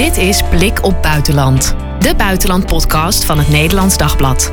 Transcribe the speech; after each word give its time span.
Dit 0.00 0.16
is 0.16 0.42
Blik 0.42 0.84
op 0.84 1.02
Buitenland, 1.02 1.74
de 1.98 2.14
buitenlandpodcast 2.16 3.24
van 3.24 3.38
het 3.38 3.48
Nederlands 3.48 3.96
Dagblad. 3.96 4.52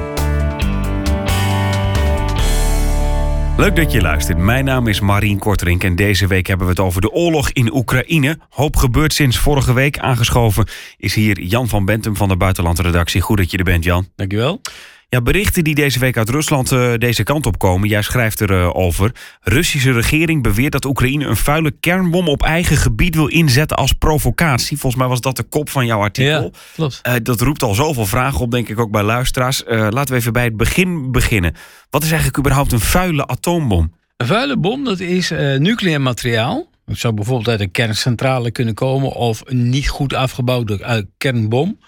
Leuk 3.57 3.75
dat 3.75 3.91
je 3.91 4.01
luistert. 4.01 4.37
Mijn 4.37 4.65
naam 4.65 4.87
is 4.87 4.99
Marien 4.99 5.39
Korterink 5.39 5.83
en 5.83 5.95
deze 5.95 6.27
week 6.27 6.47
hebben 6.47 6.65
we 6.65 6.71
het 6.71 6.81
over 6.81 7.01
de 7.01 7.11
oorlog 7.11 7.49
in 7.49 7.73
Oekraïne. 7.73 8.39
Hoop 8.49 8.75
gebeurt 8.75 9.13
sinds 9.13 9.37
vorige 9.37 9.73
week. 9.73 9.99
Aangeschoven 9.99 10.67
is 10.97 11.15
hier 11.15 11.41
Jan 11.41 11.67
van 11.67 11.85
Bentum 11.85 12.15
van 12.15 12.27
de 12.27 12.37
Buitenlandredactie. 12.37 13.21
Goed 13.21 13.37
dat 13.37 13.51
je 13.51 13.57
er 13.57 13.63
bent, 13.63 13.83
Jan. 13.83 14.07
Dankjewel. 14.15 14.61
Ja, 15.09 15.21
berichten 15.21 15.63
die 15.63 15.75
deze 15.75 15.99
week 15.99 16.17
uit 16.17 16.29
Rusland 16.29 16.71
uh, 16.71 16.93
deze 16.93 17.23
kant 17.23 17.45
op 17.45 17.57
komen. 17.57 17.89
Jij 17.89 18.01
schrijft 18.01 18.41
erover. 18.41 18.65
Uh, 18.65 18.85
over. 18.85 19.11
Russische 19.41 19.91
regering 19.91 20.43
beweert 20.43 20.71
dat 20.71 20.85
Oekraïne 20.85 21.25
een 21.25 21.35
vuile 21.35 21.71
kernbom 21.71 22.27
op 22.27 22.43
eigen 22.43 22.77
gebied 22.77 23.15
wil 23.15 23.27
inzetten 23.27 23.77
als 23.77 23.93
provocatie. 23.93 24.77
Volgens 24.77 25.01
mij 25.01 25.09
was 25.11 25.21
dat 25.21 25.35
de 25.35 25.43
kop 25.43 25.69
van 25.69 25.85
jouw 25.85 25.99
artikel. 25.99 26.41
Ja, 26.41 26.49
klopt. 26.75 27.01
Uh, 27.07 27.13
dat 27.23 27.41
roept 27.41 27.63
al 27.63 27.73
zoveel 27.73 28.05
vragen 28.05 28.39
op, 28.39 28.51
denk 28.51 28.69
ik 28.69 28.79
ook 28.79 28.91
bij 28.91 29.03
luisteraars. 29.03 29.63
laten 29.67 30.13
we 30.13 30.15
even 30.15 30.33
bij 30.33 30.43
het 30.43 30.57
begin 30.57 31.11
beginnen. 31.11 31.55
Wat 31.89 32.03
is 32.03 32.09
eigenlijk 32.09 32.37
überhaupt 32.37 32.71
een 32.71 32.79
vuile 32.79 33.27
atoombom? 33.27 33.93
Een 34.17 34.27
vuile 34.27 34.57
bom, 34.57 34.83
dat 34.83 34.99
is 34.99 35.29
nucleair 35.57 36.01
materiaal. 36.01 36.69
Het 36.85 36.99
zou 36.99 37.13
bijvoorbeeld 37.13 37.47
uit 37.47 37.59
een 37.59 37.71
kerncentrale 37.71 38.51
kunnen 38.51 38.73
komen 38.73 39.11
of 39.11 39.41
een 39.45 39.69
niet 39.69 39.89
goed 39.89 40.13
afgebouwde 40.13 41.05
kernbom. 41.17 41.79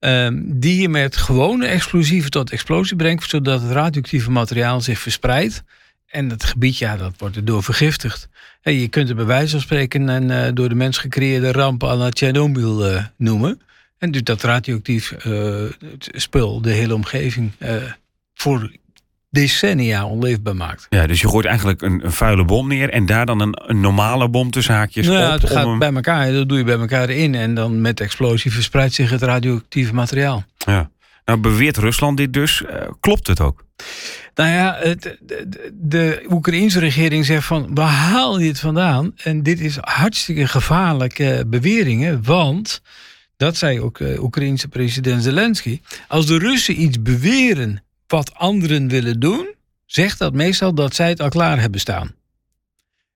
Um, 0.00 0.60
die 0.60 0.80
je 0.80 0.88
met 0.88 1.16
gewone 1.16 1.66
explosieven 1.66 2.30
tot 2.30 2.50
explosie 2.50 2.96
brengt, 2.96 3.30
zodat 3.30 3.62
het 3.62 3.70
radioactieve 3.70 4.30
materiaal 4.30 4.80
zich 4.80 4.98
verspreidt. 4.98 5.62
En 6.06 6.30
het 6.30 6.44
gebied, 6.44 6.78
ja, 6.78 6.96
dat 6.96 7.14
wordt 7.18 7.36
erdoor 7.36 7.62
vergiftigd. 7.62 8.28
En 8.62 8.72
je 8.72 8.88
kunt 8.88 9.08
het 9.08 9.16
bij 9.16 9.26
wijze 9.26 9.50
van 9.50 9.60
spreken 9.60 10.08
een 10.08 10.30
uh, 10.30 10.48
door 10.54 10.68
de 10.68 10.74
mens 10.74 10.98
gecreëerde 10.98 11.52
ramp 11.52 11.84
aan 11.84 12.00
het 12.00 12.14
Tsjernobyl 12.14 12.90
uh, 12.90 13.04
noemen. 13.16 13.60
En 13.98 14.10
dus 14.10 14.22
dat 14.22 14.42
radioactief 14.42 15.14
uh, 15.26 15.64
spul 15.98 16.62
de 16.62 16.70
hele 16.70 16.94
omgeving 16.94 17.52
voor 18.34 18.70
decennia 19.30 20.06
onleefbaar 20.06 20.56
maakt. 20.56 20.86
Ja, 20.88 21.06
dus 21.06 21.20
je 21.20 21.28
gooit 21.28 21.46
eigenlijk 21.46 21.82
een, 21.82 22.04
een 22.04 22.12
vuile 22.12 22.44
bom 22.44 22.68
neer 22.68 22.90
en 22.90 23.06
daar 23.06 23.26
dan 23.26 23.40
een, 23.40 23.62
een 23.66 23.80
normale 23.80 24.28
bom 24.28 24.50
tussen 24.50 24.74
haakjes 24.74 25.06
nou, 25.06 25.34
op. 25.34 25.40
Het 25.40 25.50
gaat 25.50 25.78
bij 25.78 25.92
elkaar, 25.92 26.32
dat 26.32 26.48
doe 26.48 26.58
je 26.58 26.64
bij 26.64 26.78
elkaar 26.78 27.10
in 27.10 27.34
en 27.34 27.54
dan 27.54 27.80
met 27.80 27.96
de 27.96 28.04
explosie 28.04 28.52
verspreidt 28.52 28.94
zich 28.94 29.10
het 29.10 29.22
radioactieve 29.22 29.94
materiaal. 29.94 30.44
Ja. 30.56 30.90
Nou 31.24 31.42
beweert 31.42 31.76
Rusland 31.76 32.16
dit 32.16 32.32
dus. 32.32 32.62
Uh, 32.62 32.70
klopt 33.00 33.26
het 33.26 33.40
ook? 33.40 33.64
Nou 34.34 34.50
ja, 34.50 34.76
het, 34.80 35.16
de, 35.20 35.70
de 35.74 36.26
Oekraïense 36.28 36.78
regering 36.78 37.26
zegt 37.26 37.46
van 37.46 37.74
waar 37.74 37.88
haal 37.88 38.38
je 38.38 38.48
het 38.48 38.60
vandaan? 38.60 39.12
En 39.16 39.42
dit 39.42 39.60
is 39.60 39.78
hartstikke 39.80 40.46
gevaarlijke 40.46 41.44
beweringen, 41.46 42.24
want 42.24 42.82
dat 43.36 43.56
zei 43.56 43.80
ook 43.80 43.98
uh, 43.98 44.22
Oekraïense 44.22 44.68
president 44.68 45.22
Zelensky. 45.22 45.80
Als 46.08 46.26
de 46.26 46.38
Russen 46.38 46.82
iets 46.82 47.02
beweren 47.02 47.82
wat 48.10 48.34
anderen 48.34 48.88
willen 48.88 49.20
doen, 49.20 49.54
zegt 49.86 50.18
dat 50.18 50.34
meestal 50.34 50.74
dat 50.74 50.94
zij 50.94 51.08
het 51.08 51.20
al 51.20 51.28
klaar 51.28 51.60
hebben 51.60 51.80
staan. 51.80 52.14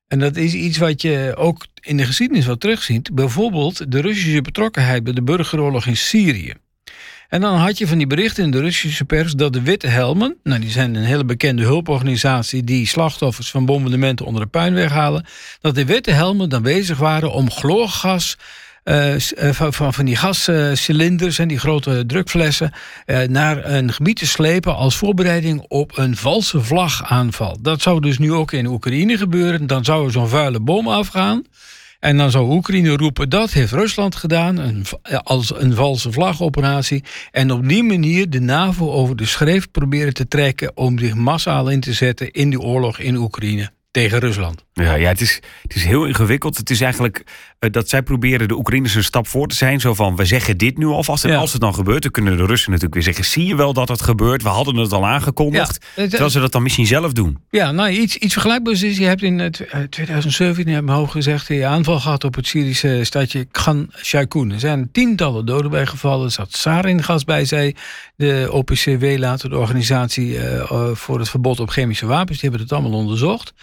En 0.07 0.19
dat 0.19 0.35
is 0.35 0.53
iets 0.53 0.77
wat 0.77 1.01
je 1.01 1.33
ook 1.37 1.65
in 1.81 1.97
de 1.97 2.05
geschiedenis 2.05 2.45
wat 2.45 2.59
terugziet. 2.59 3.13
Bijvoorbeeld 3.13 3.91
de 3.91 4.01
Russische 4.01 4.41
betrokkenheid 4.41 5.03
bij 5.03 5.13
de 5.13 5.23
burgeroorlog 5.23 5.85
in 5.85 5.97
Syrië. 5.97 6.53
En 7.29 7.41
dan 7.41 7.57
had 7.57 7.77
je 7.77 7.87
van 7.87 7.97
die 7.97 8.07
berichten 8.07 8.43
in 8.43 8.51
de 8.51 8.59
Russische 8.59 9.05
pers 9.05 9.33
dat 9.33 9.53
de 9.53 9.61
Witte 9.61 9.87
Helmen, 9.87 10.37
nou 10.43 10.59
die 10.59 10.69
zijn 10.69 10.95
een 10.95 11.03
hele 11.03 11.25
bekende 11.25 11.63
hulporganisatie 11.63 12.63
die 12.63 12.87
slachtoffers 12.87 13.51
van 13.51 13.65
bombardementen 13.65 14.25
onder 14.25 14.41
de 14.41 14.47
puin 14.47 14.73
weghalen, 14.73 15.25
dat 15.61 15.75
de 15.75 15.85
Witte 15.85 16.11
Helmen 16.11 16.49
dan 16.49 16.61
bezig 16.61 16.97
waren 16.97 17.31
om 17.31 17.51
chloorgas 17.51 18.37
van, 18.85 19.73
van, 19.73 19.93
van 19.93 20.05
die 20.05 20.15
gascilinders 20.15 21.39
en 21.39 21.47
die 21.47 21.59
grote 21.59 22.03
drukflessen 22.07 22.71
uh, 23.05 23.21
naar 23.21 23.65
een 23.65 23.93
gebied 23.93 24.17
te 24.17 24.27
slepen 24.27 24.75
als 24.75 24.95
voorbereiding 24.95 25.65
op 25.67 25.97
een 25.97 26.15
valse 26.15 26.61
vlagaanval. 26.61 27.57
Dat 27.61 27.81
zou 27.81 27.99
dus 27.99 28.17
nu 28.17 28.33
ook 28.33 28.51
in 28.51 28.65
Oekraïne 28.65 29.17
gebeuren. 29.17 29.67
Dan 29.67 29.85
zou 29.85 30.05
er 30.05 30.11
zo'n 30.11 30.27
vuile 30.27 30.59
bom 30.59 30.87
afgaan. 30.87 31.43
En 31.99 32.17
dan 32.17 32.31
zou 32.31 32.51
Oekraïne 32.51 32.97
roepen 32.97 33.29
dat 33.29 33.51
heeft 33.51 33.71
Rusland 33.71 34.15
gedaan 34.15 34.57
een, 34.57 34.85
als 35.23 35.53
een 35.55 35.73
valse 35.73 36.11
vlagoperatie. 36.11 37.03
En 37.31 37.51
op 37.51 37.67
die 37.67 37.83
manier 37.83 38.29
de 38.29 38.41
NAVO 38.41 38.91
over 38.91 39.15
de 39.15 39.25
schreef 39.25 39.71
proberen 39.71 40.13
te 40.13 40.27
trekken 40.27 40.77
om 40.77 40.99
zich 40.99 41.13
massaal 41.13 41.69
in 41.69 41.79
te 41.79 41.93
zetten 41.93 42.31
in 42.31 42.49
die 42.49 42.59
oorlog 42.59 42.99
in 42.99 43.15
Oekraïne 43.15 43.71
tegen 43.91 44.19
Rusland. 44.19 44.65
Ja, 44.73 44.93
ja 44.93 45.07
het, 45.07 45.21
is, 45.21 45.39
het 45.61 45.75
is 45.75 45.83
heel 45.83 46.05
ingewikkeld. 46.05 46.57
Het 46.57 46.69
is 46.69 46.81
eigenlijk 46.81 47.23
dat 47.59 47.89
zij 47.89 48.01
proberen 48.01 48.47
de 48.47 48.57
Oekraïners 48.57 48.95
een 48.95 49.03
stap 49.03 49.27
voor 49.27 49.47
te 49.47 49.55
zijn. 49.55 49.79
Zo 49.79 49.93
van, 49.93 50.15
we 50.15 50.25
zeggen 50.25 50.57
dit 50.57 50.77
nu 50.77 50.85
alvast. 50.85 51.23
En 51.23 51.31
ja. 51.31 51.37
als 51.37 51.51
het 51.51 51.61
dan 51.61 51.73
gebeurt, 51.73 52.01
dan 52.01 52.11
kunnen 52.11 52.37
de 52.37 52.45
Russen 52.45 52.69
natuurlijk 52.69 52.93
weer 52.93 53.03
zeggen... 53.03 53.25
zie 53.25 53.45
je 53.45 53.55
wel 53.55 53.73
dat 53.73 53.87
het 53.87 54.01
gebeurt, 54.01 54.43
we 54.43 54.49
hadden 54.49 54.75
het 54.75 54.91
al 54.91 55.05
aangekondigd. 55.05 55.85
Ja, 55.95 56.07
terwijl 56.07 56.29
ze 56.29 56.39
dat 56.39 56.51
dan 56.51 56.63
misschien 56.63 56.85
zelf 56.85 57.13
doen. 57.13 57.37
Ja, 57.49 57.71
nou, 57.71 57.89
iets, 57.89 58.17
iets 58.17 58.33
vergelijkbaars 58.33 58.83
is... 58.83 58.97
je 58.97 59.05
hebt 59.05 59.21
in 59.21 59.39
uh, 59.39 59.47
2017, 59.89 60.73
heb 60.73 60.83
mijn 60.83 60.97
hoog 60.97 61.11
gezegd... 61.11 61.49
een 61.49 61.63
aanval 61.63 61.99
gehad 61.99 62.23
op 62.23 62.35
het 62.35 62.47
Syrische 62.47 62.99
stadje 63.03 63.45
Khan 63.51 63.89
Shaikun. 64.03 64.51
Er 64.51 64.59
zijn 64.59 64.89
tientallen 64.91 65.45
doden 65.45 65.71
bijgevallen. 65.71 66.25
Er 66.25 66.31
zat 66.31 66.55
saringas 66.55 67.23
bij, 67.23 67.45
zei 67.45 67.73
de 68.15 68.47
OPCW 68.51 69.17
later... 69.17 69.49
de 69.49 69.57
organisatie 69.57 70.33
uh, 70.33 70.89
voor 70.93 71.19
het 71.19 71.29
verbod 71.29 71.59
op 71.59 71.69
chemische 71.69 72.05
wapens. 72.05 72.39
Die 72.39 72.49
hebben 72.49 72.67
het 72.67 72.77
allemaal 72.77 72.99
onderzocht. 72.99 73.53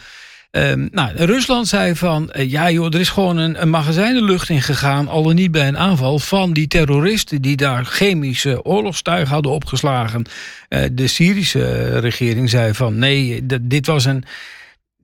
Um, 0.57 0.89
nou, 0.91 1.17
Rusland 1.17 1.69
zei 1.69 1.97
van, 1.97 2.33
uh, 2.37 2.51
ja 2.51 2.71
joh, 2.71 2.95
er 2.95 3.01
is 3.01 3.09
gewoon 3.09 3.37
een, 3.37 3.63
een 3.63 3.71
magazijn 3.71 4.15
de 4.15 4.23
lucht 4.23 4.49
in 4.49 4.63
gegaan, 4.63 5.09
al 5.09 5.23
dan 5.23 5.35
niet 5.35 5.51
bij 5.51 5.69
een 5.69 5.79
aanval 5.79 6.19
van 6.19 6.53
die 6.53 6.67
terroristen 6.67 7.43
die 7.43 7.57
daar 7.57 7.85
chemische 7.85 8.65
oorlogstuigen 8.65 9.33
hadden 9.35 9.53
opgeslagen. 9.53 10.25
Uh, 10.69 10.85
de 10.93 11.07
Syrische 11.07 11.99
regering 11.99 12.51
zei 12.51 12.75
van, 12.75 12.99
nee, 12.99 13.47
dit 13.63 13.87
was 13.87 14.05
een, 14.05 14.25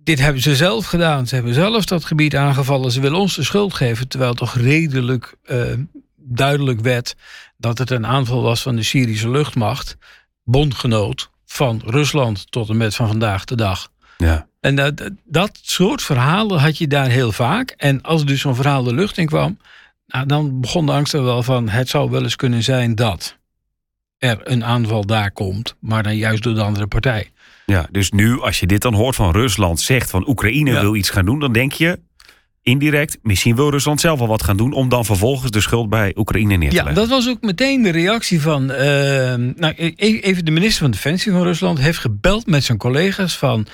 dit 0.04 0.19
hebben 0.19 0.42
ze 0.42 0.56
zelf 0.56 0.86
gedaan. 0.86 1.26
Ze 1.26 1.34
hebben 1.34 1.54
zelf 1.54 1.84
dat 1.84 2.04
gebied 2.04 2.36
aangevallen. 2.36 2.92
Ze 2.92 3.00
willen 3.00 3.19
ons 3.19 3.34
de 3.34 3.44
schuld 3.44 3.75
geven, 3.75 4.09
terwijl 4.09 4.34
toch 4.34 4.54
redelijk 4.54 5.34
uh, 5.47 5.62
duidelijk 6.16 6.80
werd 6.80 7.15
dat 7.56 7.78
het 7.78 7.91
een 7.91 8.06
aanval 8.06 8.42
was 8.42 8.62
van 8.62 8.76
de 8.76 8.82
Syrische 8.82 9.30
luchtmacht, 9.30 9.97
bondgenoot 10.44 11.30
van 11.47 11.82
Rusland 11.84 12.50
tot 12.50 12.69
en 12.69 12.76
met 12.76 12.94
van 12.94 13.09
vandaag 13.09 13.44
de 13.44 13.56
dag. 13.56 13.91
Ja. 14.18 14.46
En 14.60 14.74
dat, 14.74 15.10
dat 15.24 15.58
soort 15.62 16.02
verhalen 16.02 16.60
had 16.60 16.78
je 16.78 16.86
daar 16.86 17.08
heel 17.08 17.32
vaak. 17.32 17.74
En 17.76 18.02
als 18.02 18.24
dus 18.24 18.40
zo'n 18.40 18.54
verhaal 18.54 18.82
de 18.82 18.94
lucht 18.94 19.18
in 19.18 19.26
kwam, 19.26 19.58
nou, 20.06 20.26
dan 20.26 20.60
begon 20.60 20.86
de 20.86 20.92
angst 20.92 21.14
er 21.14 21.24
wel 21.24 21.42
van: 21.42 21.68
het 21.68 21.88
zou 21.88 22.10
wel 22.10 22.22
eens 22.22 22.36
kunnen 22.36 22.62
zijn 22.62 22.94
dat 22.94 23.36
er 24.18 24.38
een 24.42 24.64
aanval 24.64 25.06
daar 25.06 25.30
komt, 25.30 25.74
maar 25.80 26.02
dan 26.02 26.16
juist 26.16 26.42
door 26.42 26.54
de 26.54 26.62
andere 26.62 26.86
partij. 26.86 27.30
Ja, 27.66 27.86
dus 27.90 28.10
nu 28.10 28.40
als 28.40 28.60
je 28.60 28.66
dit 28.66 28.82
dan 28.82 28.94
hoort 28.94 29.14
van 29.14 29.32
Rusland 29.32 29.80
zegt 29.80 30.10
van 30.10 30.28
Oekraïne 30.28 30.70
ja. 30.70 30.80
wil 30.80 30.94
iets 30.94 31.10
gaan 31.10 31.24
doen, 31.24 31.40
dan 31.40 31.52
denk 31.52 31.72
je 31.72 31.98
indirect, 32.62 33.18
misschien 33.22 33.56
wil 33.56 33.70
Rusland 33.70 34.00
zelf 34.00 34.18
wel 34.18 34.28
wat 34.28 34.42
gaan 34.42 34.56
doen 34.56 34.72
om 34.72 34.88
dan 34.88 35.04
vervolgens 35.04 35.50
de 35.50 35.60
schuld 35.60 35.88
bij 35.88 36.12
Oekraïne 36.16 36.56
neer 36.56 36.70
te 36.70 36.76
ja, 36.76 36.82
leggen. 36.84 37.02
dat 37.02 37.10
was 37.10 37.28
ook 37.28 37.40
meteen 37.40 37.82
de 37.82 37.90
reactie 37.90 38.40
van. 38.40 38.62
Uh, 38.62 38.78
nou, 39.56 39.74
even 39.96 40.44
de 40.44 40.50
minister 40.50 40.82
van 40.82 40.90
Defensie 40.90 41.32
van 41.32 41.42
Rusland 41.42 41.78
heeft 41.78 41.98
gebeld 41.98 42.46
met 42.46 42.64
zijn 42.64 42.78
collega's 42.78 43.38
van 43.38 43.66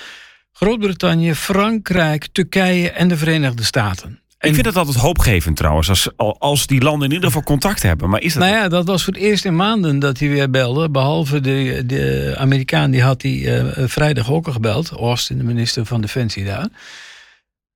Groot-Brittannië, 0.57 1.33
Frankrijk, 1.33 2.27
Turkije 2.31 2.91
en 2.91 3.07
de 3.07 3.17
Verenigde 3.17 3.63
Staten. 3.63 4.19
Ik 4.39 4.53
vind 4.53 4.65
het 4.65 4.75
altijd 4.75 4.97
hoopgevend 4.97 5.57
trouwens, 5.57 5.89
als, 5.89 6.09
als 6.37 6.67
die 6.67 6.81
landen 6.81 7.07
in 7.07 7.13
ieder 7.13 7.27
geval 7.27 7.43
contact 7.43 7.83
hebben. 7.83 8.09
Maar 8.09 8.21
is 8.21 8.33
dat 8.33 8.43
nou 8.43 8.55
ja, 8.55 8.67
dat 8.67 8.85
was 8.85 9.03
voor 9.03 9.13
het 9.13 9.21
eerst 9.21 9.45
in 9.45 9.55
maanden 9.55 9.99
dat 9.99 10.19
hij 10.19 10.29
weer 10.29 10.49
belde. 10.49 10.89
Behalve 10.89 11.41
de, 11.41 11.83
de 11.85 12.33
Amerikaan, 12.37 12.91
die 12.91 13.01
had 13.01 13.21
hij 13.21 13.31
uh, 13.31 13.87
vrijdag 13.87 14.31
ook 14.31 14.47
al 14.47 14.53
gebeld. 14.53 14.89
Austin, 14.89 15.37
de 15.37 15.43
minister 15.43 15.85
van 15.85 16.01
Defensie 16.01 16.45
daar. 16.45 16.67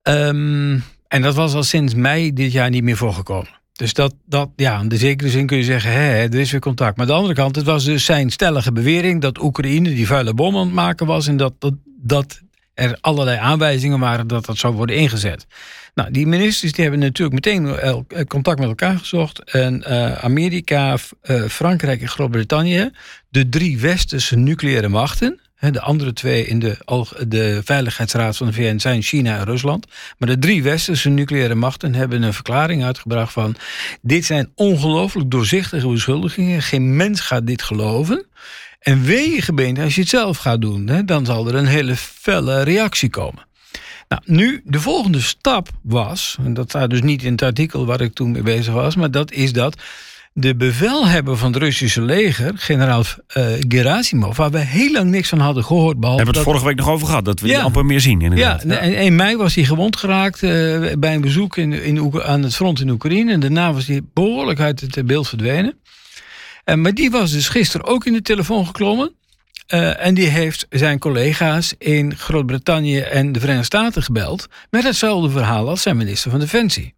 Um, 0.02 0.84
en 1.08 1.22
dat 1.22 1.36
was 1.36 1.54
al 1.54 1.64
sinds 1.64 1.94
mei 1.94 2.34
dit 2.34 2.52
jaar 2.52 2.70
niet 2.70 2.84
meer 2.84 2.98
voorgekomen. 2.98 3.50
Dus 3.74 3.94
dat, 3.94 4.16
dat, 4.25 4.50
ja, 4.56 4.80
in 4.80 4.90
de 4.90 4.98
zekere 4.98 5.30
zin 5.30 5.46
kun 5.46 5.58
je 5.58 5.64
zeggen, 5.64 5.92
hè, 5.92 6.10
er 6.10 6.36
is 6.36 6.52
weer 6.52 6.60
contact. 6.60 6.98
Maar 6.98 7.06
aan 7.06 7.12
de 7.12 7.18
andere 7.18 7.36
kant, 7.36 7.56
het 7.56 7.66
was 7.66 7.84
dus 7.84 8.06
zijn 8.06 8.30
stellige 8.30 8.72
bewering 8.72 9.22
dat 9.22 9.42
Oekraïne 9.42 9.90
die 9.90 10.08
vuile 10.08 10.34
bom 10.34 10.56
aan 10.56 10.66
het 10.66 10.74
maken 10.75 11.06
was. 11.06 11.28
En 11.28 11.38
dat, 11.38 11.54
dat, 11.60 11.74
dat 12.02 12.42
er 12.80 12.98
allerlei 13.02 13.38
aanwijzingen 13.38 14.00
waren 14.00 14.28
dat 14.28 14.46
dat 14.46 14.58
zou 14.58 14.74
worden 14.74 14.96
ingezet. 14.96 15.46
Nou, 15.96 16.12
die 16.12 16.28
ministers 16.28 16.72
die 16.72 16.84
hebben 16.84 17.02
natuurlijk 17.02 17.48
meteen 17.48 17.78
contact 18.28 18.60
met 18.60 18.68
elkaar 18.68 18.98
gezocht. 18.98 19.44
En 19.44 19.84
uh, 19.88 20.12
Amerika, 20.18 20.98
uh, 21.24 21.44
Frankrijk 21.44 22.02
en 22.02 22.08
Groot-Brittannië, 22.08 22.90
de 23.30 23.50
drie 23.50 23.80
westerse 23.80 24.36
nucleaire 24.36 24.88
machten. 24.88 25.40
De 25.60 25.81
andere 25.81 26.14
twee 26.14 26.46
in 26.46 26.60
de, 26.60 26.78
de 27.28 27.62
Veiligheidsraad 27.64 28.38
van 28.38 28.48
de 28.48 28.54
VN 28.54 28.78
zijn 28.78 29.02
China 29.02 29.38
en 29.38 29.46
Rusland. 29.46 29.88
Maar 30.18 30.30
de 30.30 30.40
drie 30.40 30.64
westerse 30.64 31.10
nucleaire 31.10 31.56
machten 31.56 31.96
hebben 31.96 32.22
een 32.22 32.34
verklaring 32.34 32.84
uitgebracht 32.84 33.34
van... 33.34 33.56
dit 34.02 34.25
zijn 34.25 34.52
ongelooflijk 34.56 35.32
doorzichtige 35.32 35.88
beschuldigingen. 35.88 36.62
Geen 36.62 36.96
mens 36.96 37.20
gaat 37.20 37.48
dit 37.48 37.62
geloven. 37.62 38.25
En 38.80 39.04
gemeente, 39.42 39.81
als 39.81 39.96
je 39.96 40.02
het 40.02 40.10
zelf 40.10 40.38
gaat 40.38 40.62
doen... 40.62 40.88
Hè, 40.88 41.06
dan 41.06 41.26
zal 41.26 41.48
er 41.48 41.56
een 41.56 41.66
hele 41.66 41.96
felle 41.96 42.64
reactie 42.64 43.10
komen. 43.10 43.48
Nou, 44.08 44.22
nu, 44.26 44.62
de 44.66 44.80
volgende 44.80 45.22
stap 45.22 45.70
was, 45.81 46.38
en 46.44 46.54
dat 46.54 46.70
staat 46.70 46.90
dus 46.90 47.02
niet 47.02 47.24
in 47.24 47.31
het 47.31 47.42
artikel 47.42 47.86
waar 47.86 48.02
ik 48.02 48.14
toen 48.14 48.31
mee 48.31 48.42
bezig 48.42 48.74
was, 48.74 48.96
maar 48.96 49.12
dat 49.12 49.31
is 49.31 49.54
dat 49.54 49.81
de 50.34 50.56
bevelhebber 50.56 51.38
van 51.38 51.54
het 51.54 51.62
Russische 51.62 52.02
leger, 52.02 52.52
generaal 52.56 53.04
uh, 53.38 53.46
Gerasimov, 53.60 54.38
waar 54.38 54.52
we 54.52 54.60
heel 54.60 54.92
lang 54.92 55.10
niks 55.10 55.30
van 55.30 55.40
hadden 55.40 55.64
gehoord. 55.64 56.00
Behalve 56.00 56.24
hebben 56.24 56.34
we 56.34 56.40
het 56.40 56.50
vorige 56.50 56.70
week 56.70 56.86
nog 56.86 56.90
over 56.90 57.08
gehad, 57.08 57.25
dat 57.25 57.40
we 57.40 57.48
ja, 57.48 57.56
die 57.56 57.64
amper 57.64 57.86
meer 57.86 58.00
zien. 58.00 58.22
Inderdaad. 58.22 58.64
Ja, 58.68 58.80
in 58.80 59.16
mei 59.16 59.36
was 59.36 59.56
hij 59.56 59.64
gewond 59.64 59.98
geraakt 59.98 60.42
uh, 60.42 60.50
bij 60.98 61.14
een 61.14 61.22
bezoek 61.22 61.58
in, 61.58 61.74
in, 61.74 62.22
aan 62.22 62.44
het 62.44 62.56
front 62.56 62.80
in 62.80 62.90
Oekraïne. 62.90 63.32
En 63.32 63.40
daarna 63.40 63.74
was 63.74 63.88
hij 63.88 64.02
behoorlijk 64.14 64.60
uit 64.60 64.82
het 64.82 65.06
beeld 65.06 65.28
verdwenen. 65.28 65.74
Uh, 66.69 66.75
maar 66.75 66.94
die 66.94 67.12
was 67.12 67.31
dus 67.31 67.50
gisteren 67.50 67.86
ook 67.86 68.06
in 68.06 68.13
de 68.13 68.21
telefoon 68.21 68.66
geklommen. 68.66 69.13
Uh, 69.74 70.06
en 70.06 70.13
die 70.13 70.27
heeft 70.27 70.66
zijn 70.69 71.00
collega's 71.00 71.74
in 71.77 72.16
Groot-Brittannië 72.16 73.00
en 73.00 73.31
de 73.31 73.39
Verenigde 73.39 73.66
Staten 73.66 74.04
gebeld. 74.04 74.48
met 74.69 74.83
hetzelfde 74.83 75.30
verhaal 75.30 75.69
als 75.69 75.81
zijn 75.81 75.98
minister 75.98 76.31
van 76.31 76.39
Defensie. 76.39 76.94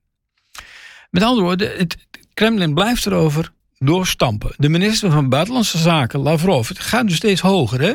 Met 1.10 1.24
andere 1.24 1.46
woorden, 1.46 1.78
het 1.78 1.98
Kremlin 2.34 2.74
blijft 2.74 3.06
erover 3.06 3.52
doorstampen. 3.78 4.54
De 4.58 4.70
minister 4.70 5.12
van 5.12 5.30
Buitenlandse 5.30 5.78
Zaken, 5.78 6.20
Lavrov, 6.20 6.68
het 6.68 6.80
gaat 6.80 7.08
dus 7.08 7.16
steeds 7.16 7.42
hoger, 7.42 7.82
hè? 7.82 7.94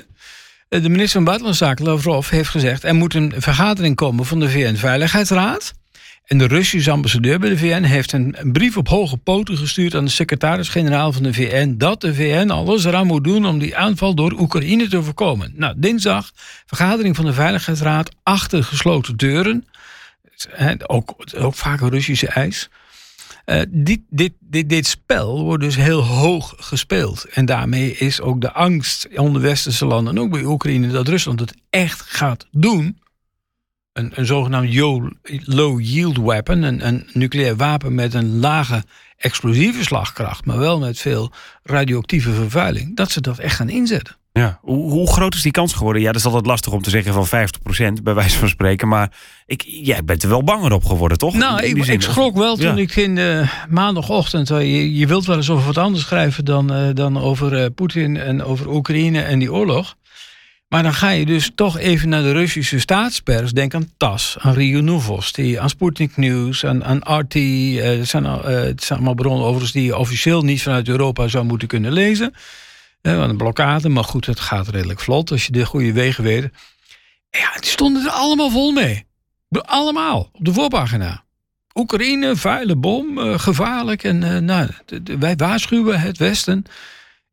Eh, 0.68 0.82
de 0.82 0.88
minister 0.88 1.12
van 1.12 1.24
Buitenlandse 1.24 1.64
Zaken, 1.64 1.84
Lavrov, 1.84 2.30
heeft 2.30 2.48
gezegd... 2.48 2.84
er 2.84 2.94
moet 2.94 3.14
een 3.14 3.32
vergadering 3.36 3.96
komen 3.96 4.24
van 4.24 4.40
de 4.40 4.50
VN-veiligheidsraad. 4.50 5.74
En 6.26 6.38
de 6.38 6.46
Russische 6.46 6.90
ambassadeur 6.90 7.38
bij 7.38 7.48
de 7.48 7.58
VN 7.58 7.82
heeft 7.82 8.12
een 8.12 8.36
brief 8.52 8.76
op 8.76 8.88
hoge 8.88 9.16
poten 9.16 9.56
gestuurd... 9.56 9.94
aan 9.94 10.04
de 10.04 10.10
secretaris-generaal 10.10 11.12
van 11.12 11.22
de 11.22 11.32
VN... 11.32 11.74
dat 11.76 12.00
de 12.00 12.14
VN 12.14 12.50
alles 12.50 12.84
eraan 12.84 13.06
moet 13.06 13.24
doen 13.24 13.46
om 13.46 13.58
die 13.58 13.76
aanval 13.76 14.14
door 14.14 14.32
Oekraïne 14.32 14.88
te 14.88 15.02
voorkomen. 15.02 15.52
Nou, 15.54 15.74
dinsdag, 15.76 16.32
vergadering 16.66 17.16
van 17.16 17.24
de 17.24 17.32
Veiligheidsraad 17.32 18.10
achter 18.22 18.64
gesloten 18.64 19.16
deuren. 19.16 19.66
Ook, 20.86 21.14
ook 21.36 21.54
vaak 21.54 21.80
Russische 21.80 22.28
eis... 22.28 22.68
Uh, 23.46 23.60
dit, 23.68 24.00
dit, 24.08 24.32
dit, 24.40 24.68
dit 24.68 24.86
spel 24.86 25.42
wordt 25.42 25.62
dus 25.62 25.76
heel 25.76 26.02
hoog 26.02 26.54
gespeeld. 26.56 27.24
En 27.24 27.44
daarmee 27.44 27.96
is 27.96 28.20
ook 28.20 28.40
de 28.40 28.52
angst 28.52 29.08
onder 29.16 29.42
westerse 29.42 29.86
landen, 29.86 30.16
en 30.16 30.22
ook 30.22 30.30
bij 30.30 30.44
Oekraïne, 30.44 30.88
dat 30.88 31.08
Rusland 31.08 31.40
het 31.40 31.54
echt 31.70 32.00
gaat 32.00 32.46
doen. 32.50 32.98
Een, 33.96 34.12
een 34.14 34.26
zogenaamd 34.26 34.74
low 35.44 35.80
yield 35.80 36.16
weapon, 36.16 36.62
een, 36.62 36.86
een 36.86 37.06
nucleair 37.12 37.56
wapen 37.56 37.94
met 37.94 38.14
een 38.14 38.38
lage 38.38 38.82
explosieve 39.16 39.84
slagkracht, 39.84 40.44
maar 40.44 40.58
wel 40.58 40.78
met 40.78 40.98
veel 40.98 41.32
radioactieve 41.62 42.32
vervuiling, 42.32 42.96
dat 42.96 43.10
ze 43.10 43.20
dat 43.20 43.38
echt 43.38 43.56
gaan 43.56 43.68
inzetten. 43.68 44.16
Ja, 44.32 44.58
hoe, 44.62 44.90
hoe, 44.90 45.12
groot 45.12 45.34
is 45.34 45.42
die 45.42 45.52
kans 45.52 45.72
geworden? 45.72 46.02
Ja, 46.02 46.06
dat 46.06 46.20
is 46.20 46.26
altijd 46.26 46.46
lastig 46.46 46.72
om 46.72 46.82
te 46.82 46.90
zeggen 46.90 47.12
van 47.12 47.48
50% 47.98 48.02
bij 48.02 48.14
wijze 48.14 48.38
van 48.38 48.48
spreken. 48.48 48.88
Maar 48.88 49.12
ik, 49.46 49.64
jij 49.66 50.04
bent 50.04 50.22
er 50.22 50.28
wel 50.28 50.44
banger 50.44 50.72
op 50.72 50.84
geworden, 50.84 51.18
toch? 51.18 51.34
Nou, 51.34 51.62
ik, 51.62 51.86
ik, 51.86 52.02
schrok 52.02 52.36
wel 52.36 52.56
toen 52.56 52.78
ik 52.78 52.96
in 52.96 53.16
uh, 53.16 53.50
maandagochtend... 53.68 54.50
Uh, 54.50 54.60
je, 54.60 54.96
je, 54.96 55.06
wilt 55.06 55.26
wel 55.26 55.36
eens 55.36 55.50
over 55.50 55.66
wat 55.66 55.78
anders 55.78 56.04
schrijven 56.04 56.44
dan, 56.44 56.72
uh, 56.72 56.94
dan 56.94 57.20
over 57.20 57.70
Poetin 57.70 58.16
en 58.16 58.42
over 58.42 58.68
Oekraïne 58.68 59.20
en 59.20 59.38
die 59.38 59.52
oorlog. 59.52 59.96
Maar 60.68 60.82
dan 60.82 60.94
ga 60.94 61.10
je 61.10 61.26
dus 61.26 61.50
toch 61.54 61.78
even 61.78 62.08
naar 62.08 62.22
de 62.22 62.32
Russische 62.32 62.78
staatspers. 62.78 63.52
Denk 63.52 63.74
aan 63.74 63.90
TAS, 63.96 64.36
aan 64.40 64.54
Rio 64.54 64.80
Novosti, 64.80 65.58
aan 65.58 65.68
Sputnik 65.68 66.16
News, 66.16 66.64
aan, 66.64 66.84
aan 66.84 67.18
RT. 67.18 67.34
het, 67.82 68.08
zijn, 68.08 68.24
het 68.24 68.84
zijn 68.84 68.98
allemaal 68.98 69.14
bronnen 69.14 69.44
overigens 69.44 69.72
die 69.72 69.84
je 69.84 69.96
officieel 69.96 70.42
niet 70.42 70.62
vanuit 70.62 70.88
Europa 70.88 71.28
zou 71.28 71.44
moeten 71.44 71.68
kunnen 71.68 71.92
lezen 71.92 72.34
een 73.06 73.36
blokkade, 73.36 73.88
maar 73.88 74.04
goed, 74.04 74.26
het 74.26 74.40
gaat 74.40 74.68
redelijk 74.68 75.00
vlot 75.00 75.30
als 75.30 75.46
je 75.46 75.52
de 75.52 75.66
goede 75.66 75.92
wegen 75.92 76.24
weet. 76.24 76.48
Ja, 77.30 77.52
die 77.54 77.70
stonden 77.70 78.04
er 78.04 78.10
allemaal 78.10 78.50
vol 78.50 78.72
mee. 78.72 79.04
Allemaal, 79.50 80.28
op 80.32 80.44
de 80.44 80.52
voorpagina. 80.52 81.24
Oekraïne, 81.74 82.36
vuile 82.36 82.76
bom, 82.76 83.18
uh, 83.18 83.38
gevaarlijk. 83.38 84.04
En 84.04 84.22
uh, 84.22 84.36
nou, 84.36 84.68
wij 85.18 85.36
waarschuwen 85.36 86.00
het 86.00 86.18
Westen 86.18 86.64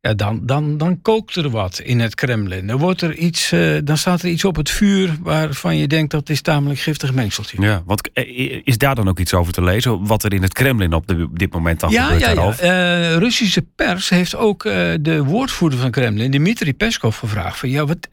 ja, 0.04 0.14
dan, 0.14 0.40
dan, 0.42 0.78
dan 0.78 1.02
kookt 1.02 1.36
er 1.36 1.50
wat 1.50 1.78
in 1.78 2.00
het 2.00 2.14
Kremlin. 2.14 2.66
Dan, 2.66 2.78
wordt 2.78 3.00
er 3.00 3.16
iets, 3.16 3.52
uh, 3.52 3.78
dan 3.84 3.98
staat 3.98 4.22
er 4.22 4.28
iets 4.28 4.44
op 4.44 4.56
het 4.56 4.70
vuur 4.70 5.16
waarvan 5.20 5.76
je 5.76 5.86
denkt 5.86 6.10
dat 6.10 6.28
is 6.28 6.40
tamelijk 6.40 6.80
giftig 6.80 7.12
mengseltje. 7.12 7.62
Ja, 7.62 7.82
wat, 7.86 8.10
eh, 8.12 8.60
is 8.64 8.78
daar 8.78 8.94
dan 8.94 9.08
ook 9.08 9.18
iets 9.18 9.34
over 9.34 9.52
te 9.52 9.62
lezen? 9.62 10.06
Wat 10.06 10.22
er 10.24 10.32
in 10.32 10.42
het 10.42 10.52
Kremlin 10.52 10.92
op 10.92 11.06
de, 11.06 11.28
dit 11.32 11.52
moment 11.52 11.80
dan 11.80 11.90
ja, 11.90 12.04
gebeurt 12.04 12.36
ja, 12.36 12.54
ja. 12.60 13.12
Uh, 13.12 13.16
Russische 13.16 13.62
pers 13.76 14.08
heeft 14.08 14.36
ook 14.36 14.64
uh, 14.64 14.72
de 15.00 15.24
woordvoerder 15.24 15.78
van 15.78 15.90
Kremlin, 15.90 16.30
Dmitri 16.30 16.74
Peskov, 16.74 17.18
gevraagd. 17.18 17.58
Van, 17.58 17.68
ja, 17.68 17.86
wat, 17.86 18.08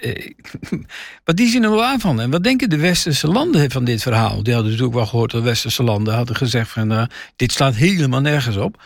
wat 1.26 1.40
zien 1.40 1.64
er 1.64 1.70
wel 1.70 1.86
aan 1.86 2.00
van? 2.00 2.22
En 2.22 2.30
wat 2.30 2.44
denken 2.44 2.70
de 2.70 2.78
westerse 2.78 3.28
landen 3.28 3.72
van 3.72 3.84
dit 3.84 4.02
verhaal? 4.02 4.44
Die 4.44 4.54
hadden 4.54 4.72
natuurlijk 4.72 4.98
wel 4.98 5.08
gehoord 5.08 5.32
dat 5.32 5.44
westerse 5.44 5.84
landen 5.84 6.14
hadden 6.14 6.36
gezegd 6.36 6.70
van 6.70 7.10
dit 7.36 7.52
slaat 7.52 7.76
helemaal 7.76 8.22
nergens 8.22 8.58
op. 8.58 8.82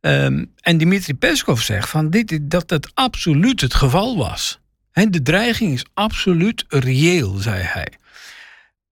Um, 0.00 0.52
en 0.60 0.78
Dimitri 0.78 1.14
Peskov 1.14 1.60
zegt 1.60 1.88
van 1.88 2.10
dit, 2.10 2.38
dat 2.42 2.70
het 2.70 2.90
absoluut 2.94 3.60
het 3.60 3.74
geval 3.74 4.16
was. 4.16 4.58
De 4.92 5.22
dreiging 5.22 5.72
is 5.72 5.84
absoluut 5.94 6.64
reëel, 6.68 7.36
zei 7.36 7.62
hij. 7.62 7.92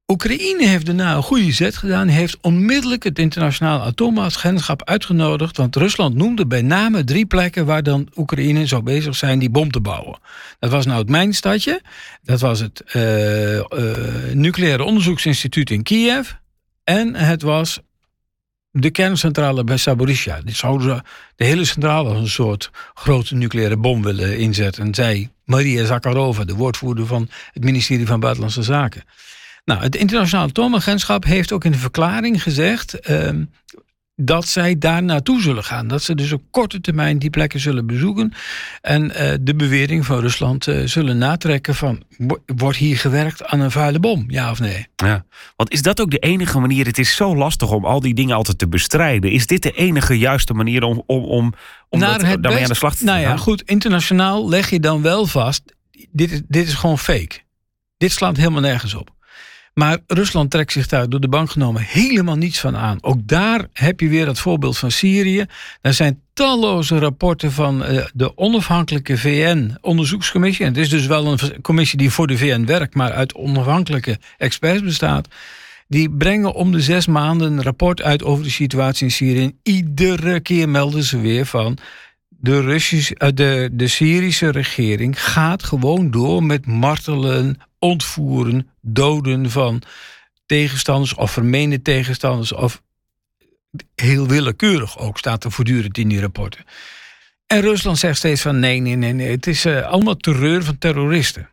Oekraïne 0.07 0.67
heeft 0.67 0.87
daarna 0.87 1.15
een 1.15 1.23
goede 1.23 1.53
zet 1.53 1.77
gedaan. 1.77 2.09
Heeft 2.09 2.39
onmiddellijk 2.41 3.03
het 3.03 3.19
internationaal 3.19 3.81
atoomagentschap 3.81 4.85
uitgenodigd. 4.85 5.57
Want 5.57 5.77
Rusland 5.77 6.15
noemde 6.15 6.47
bij 6.47 6.63
name 6.63 7.05
drie 7.05 7.27
plekken 7.27 7.67
waar 7.67 7.83
dan 7.83 8.09
Oekraïne 8.17 8.67
zou 8.67 8.83
bezig 8.83 9.17
zijn 9.17 9.39
die 9.39 9.51
bom 9.51 9.71
te 9.71 9.81
bouwen. 9.81 10.19
Dat 10.59 10.71
was 10.71 10.87
nou 10.87 10.99
het 10.99 11.09
mijnstadje. 11.09 11.83
Dat 12.23 12.41
was 12.41 12.61
het 12.61 12.83
uh, 12.93 13.57
uh, 13.57 13.65
Nucleaire 14.33 14.85
Onderzoeksinstituut 14.85 15.71
in 15.71 15.83
Kiev. 15.83 16.31
En 16.85 17.15
het 17.15 17.43
was 17.43 17.81
de 18.77 18.91
kerncentrale 18.91 19.65
bij 19.65 19.77
Saborisja. 19.77 20.41
Die 20.45 20.55
zouden 20.55 21.03
de 21.37 21.45
hele 21.45 21.65
centrale 21.65 22.09
als 22.09 22.19
een 22.19 22.29
soort 22.29 22.71
grote 22.95 23.35
nucleaire 23.35 23.77
bom 23.77 24.03
willen 24.03 24.39
inzetten. 24.39 24.95
Zij, 24.95 25.31
Maria 25.45 25.85
Zakharova, 25.85 26.45
de 26.45 26.55
woordvoerder 26.55 27.07
van 27.07 27.29
het 27.53 27.65
ministerie 27.65 28.07
van 28.07 28.21
Buitenlandse 28.21 28.63
Zaken. 28.63 29.05
Nou, 29.65 29.83
het 29.83 29.97
internationale 29.97 30.49
atoomagentschap 30.49 31.25
heeft 31.25 31.53
ook 31.53 31.65
in 31.65 31.73
de 31.73 31.79
verklaring 31.79 32.43
gezegd. 32.43 33.01
Ehm, 33.01 33.45
dat 34.17 34.49
zij 34.49 34.79
daar 34.79 35.03
naartoe 35.03 35.41
zullen 35.43 35.65
gaan. 35.65 35.89
Dat 35.89 36.03
ze 36.03 36.15
dus 36.15 36.33
op 36.33 36.43
korte 36.51 36.81
termijn 36.81 37.19
die 37.19 37.31
plekken 37.31 37.61
zullen 37.61 37.87
bezoeken. 37.87 38.33
En 38.81 39.05
uh, 39.05 39.35
de 39.41 39.55
bewering 39.55 40.07
van 40.07 40.21
Rusland 40.21 40.67
uh, 40.67 40.87
zullen 40.87 41.19
natrekken 41.19 41.75
van... 41.75 42.03
wordt 42.47 42.79
hier 42.79 42.99
gewerkt 42.99 43.45
aan 43.45 43.61
een 43.61 43.71
vuile 43.71 44.01
bom, 44.01 44.25
ja 44.29 44.51
of 44.51 44.61
nee? 44.61 44.87
Ja, 44.97 45.25
want 45.57 45.73
is 45.73 45.83
dat 45.83 46.01
ook 46.01 46.11
de 46.11 46.19
enige 46.19 46.59
manier? 46.59 46.87
Het 46.87 46.99
is 46.99 47.17
zo 47.17 47.37
lastig 47.37 47.71
om 47.71 47.85
al 47.85 48.01
die 48.01 48.15
dingen 48.15 48.37
altijd 48.37 48.59
te 48.59 48.69
bestrijden. 48.69 49.31
Is 49.31 49.47
dit 49.47 49.63
de 49.63 49.73
enige 49.73 50.19
juiste 50.19 50.55
manier 50.55 50.83
om, 50.83 51.03
om, 51.07 51.25
om, 51.25 51.55
om 51.89 52.01
dat, 52.01 52.21
daarmee 52.21 52.63
aan 52.63 52.69
de 52.69 52.75
slag 52.75 52.93
te 52.93 53.05
gaan? 53.05 53.07
Nou 53.07 53.21
ja, 53.21 53.37
goed, 53.37 53.63
internationaal 53.63 54.49
leg 54.49 54.71
je 54.71 54.81
dan 54.81 55.03
wel 55.03 55.27
vast... 55.27 55.63
dit 56.11 56.33
is, 56.33 56.41
dit 56.49 56.67
is 56.67 56.75
gewoon 56.75 56.99
fake. 56.99 57.43
Dit 57.97 58.13
slaat 58.13 58.37
helemaal 58.37 58.61
nergens 58.61 58.95
op. 58.95 59.14
Maar 59.75 59.99
Rusland 60.07 60.51
trekt 60.51 60.73
zich 60.73 60.87
daar 60.87 61.09
door 61.09 61.21
de 61.21 61.29
bank 61.29 61.51
genomen 61.51 61.83
helemaal 61.83 62.37
niets 62.37 62.61
van 62.61 62.77
aan. 62.77 62.99
Ook 63.01 63.27
daar 63.29 63.67
heb 63.73 64.01
je 64.01 64.09
weer 64.09 64.27
het 64.27 64.39
voorbeeld 64.39 64.79
van 64.79 64.91
Syrië. 64.91 65.45
Er 65.81 65.95
zijn 65.95 66.21
talloze 66.33 66.99
rapporten 66.99 67.53
van 67.53 67.85
eh, 67.85 68.05
de 68.15 68.37
onafhankelijke 68.37 69.19
VN-onderzoekscommissie. 69.19 70.65
En 70.65 70.73
het 70.73 70.81
is 70.81 70.89
dus 70.89 71.07
wel 71.07 71.27
een 71.27 71.61
commissie 71.63 71.99
die 71.99 72.11
voor 72.11 72.27
de 72.27 72.39
VN 72.39 72.65
werkt, 72.65 72.95
maar 72.95 73.13
uit 73.13 73.35
onafhankelijke 73.35 74.19
experts 74.39 74.83
bestaat. 74.83 75.29
Die 75.89 76.11
brengen 76.11 76.55
om 76.55 76.73
de 76.73 76.81
zes 76.81 77.07
maanden 77.07 77.53
een 77.53 77.63
rapport 77.63 78.03
uit 78.03 78.23
over 78.23 78.45
de 78.45 78.51
situatie 78.51 79.05
in 79.05 79.13
Syrië. 79.13 79.43
En 79.43 79.59
iedere 79.63 80.41
keer 80.41 80.69
melden 80.69 81.03
ze 81.03 81.19
weer 81.21 81.47
van 81.47 81.79
de, 82.29 82.61
Russische, 82.61 83.15
eh, 83.15 83.29
de, 83.35 83.69
de 83.73 83.89
Syrische 83.89 84.51
regering 84.51 85.23
gaat 85.23 85.63
gewoon 85.63 86.11
door 86.11 86.43
met 86.43 86.67
martelen, 86.67 87.57
ontvoeren, 87.85 88.71
doden 88.81 89.51
van 89.51 89.83
tegenstanders 90.47 91.15
of 91.15 91.31
vermeende 91.31 91.83
tegenstanders 91.83 92.53
of 92.53 92.83
heel 93.95 94.27
willekeurig 94.27 94.99
ook 94.99 95.19
staat 95.19 95.45
er 95.45 95.53
voortdurend 95.53 95.99
in 95.99 96.09
die 96.09 96.21
rapporten. 96.21 96.65
En 97.47 97.61
Rusland 97.61 97.99
zegt 97.99 98.17
steeds 98.17 98.43
van 98.43 98.59
nee, 98.59 98.81
nee, 98.81 98.97
nee, 98.97 99.13
nee 99.13 99.31
het 99.31 99.47
is 99.47 99.67
uh, 99.67 99.87
allemaal 99.87 100.17
terreur 100.17 100.65
van 100.65 100.79
terroristen. 100.79 101.51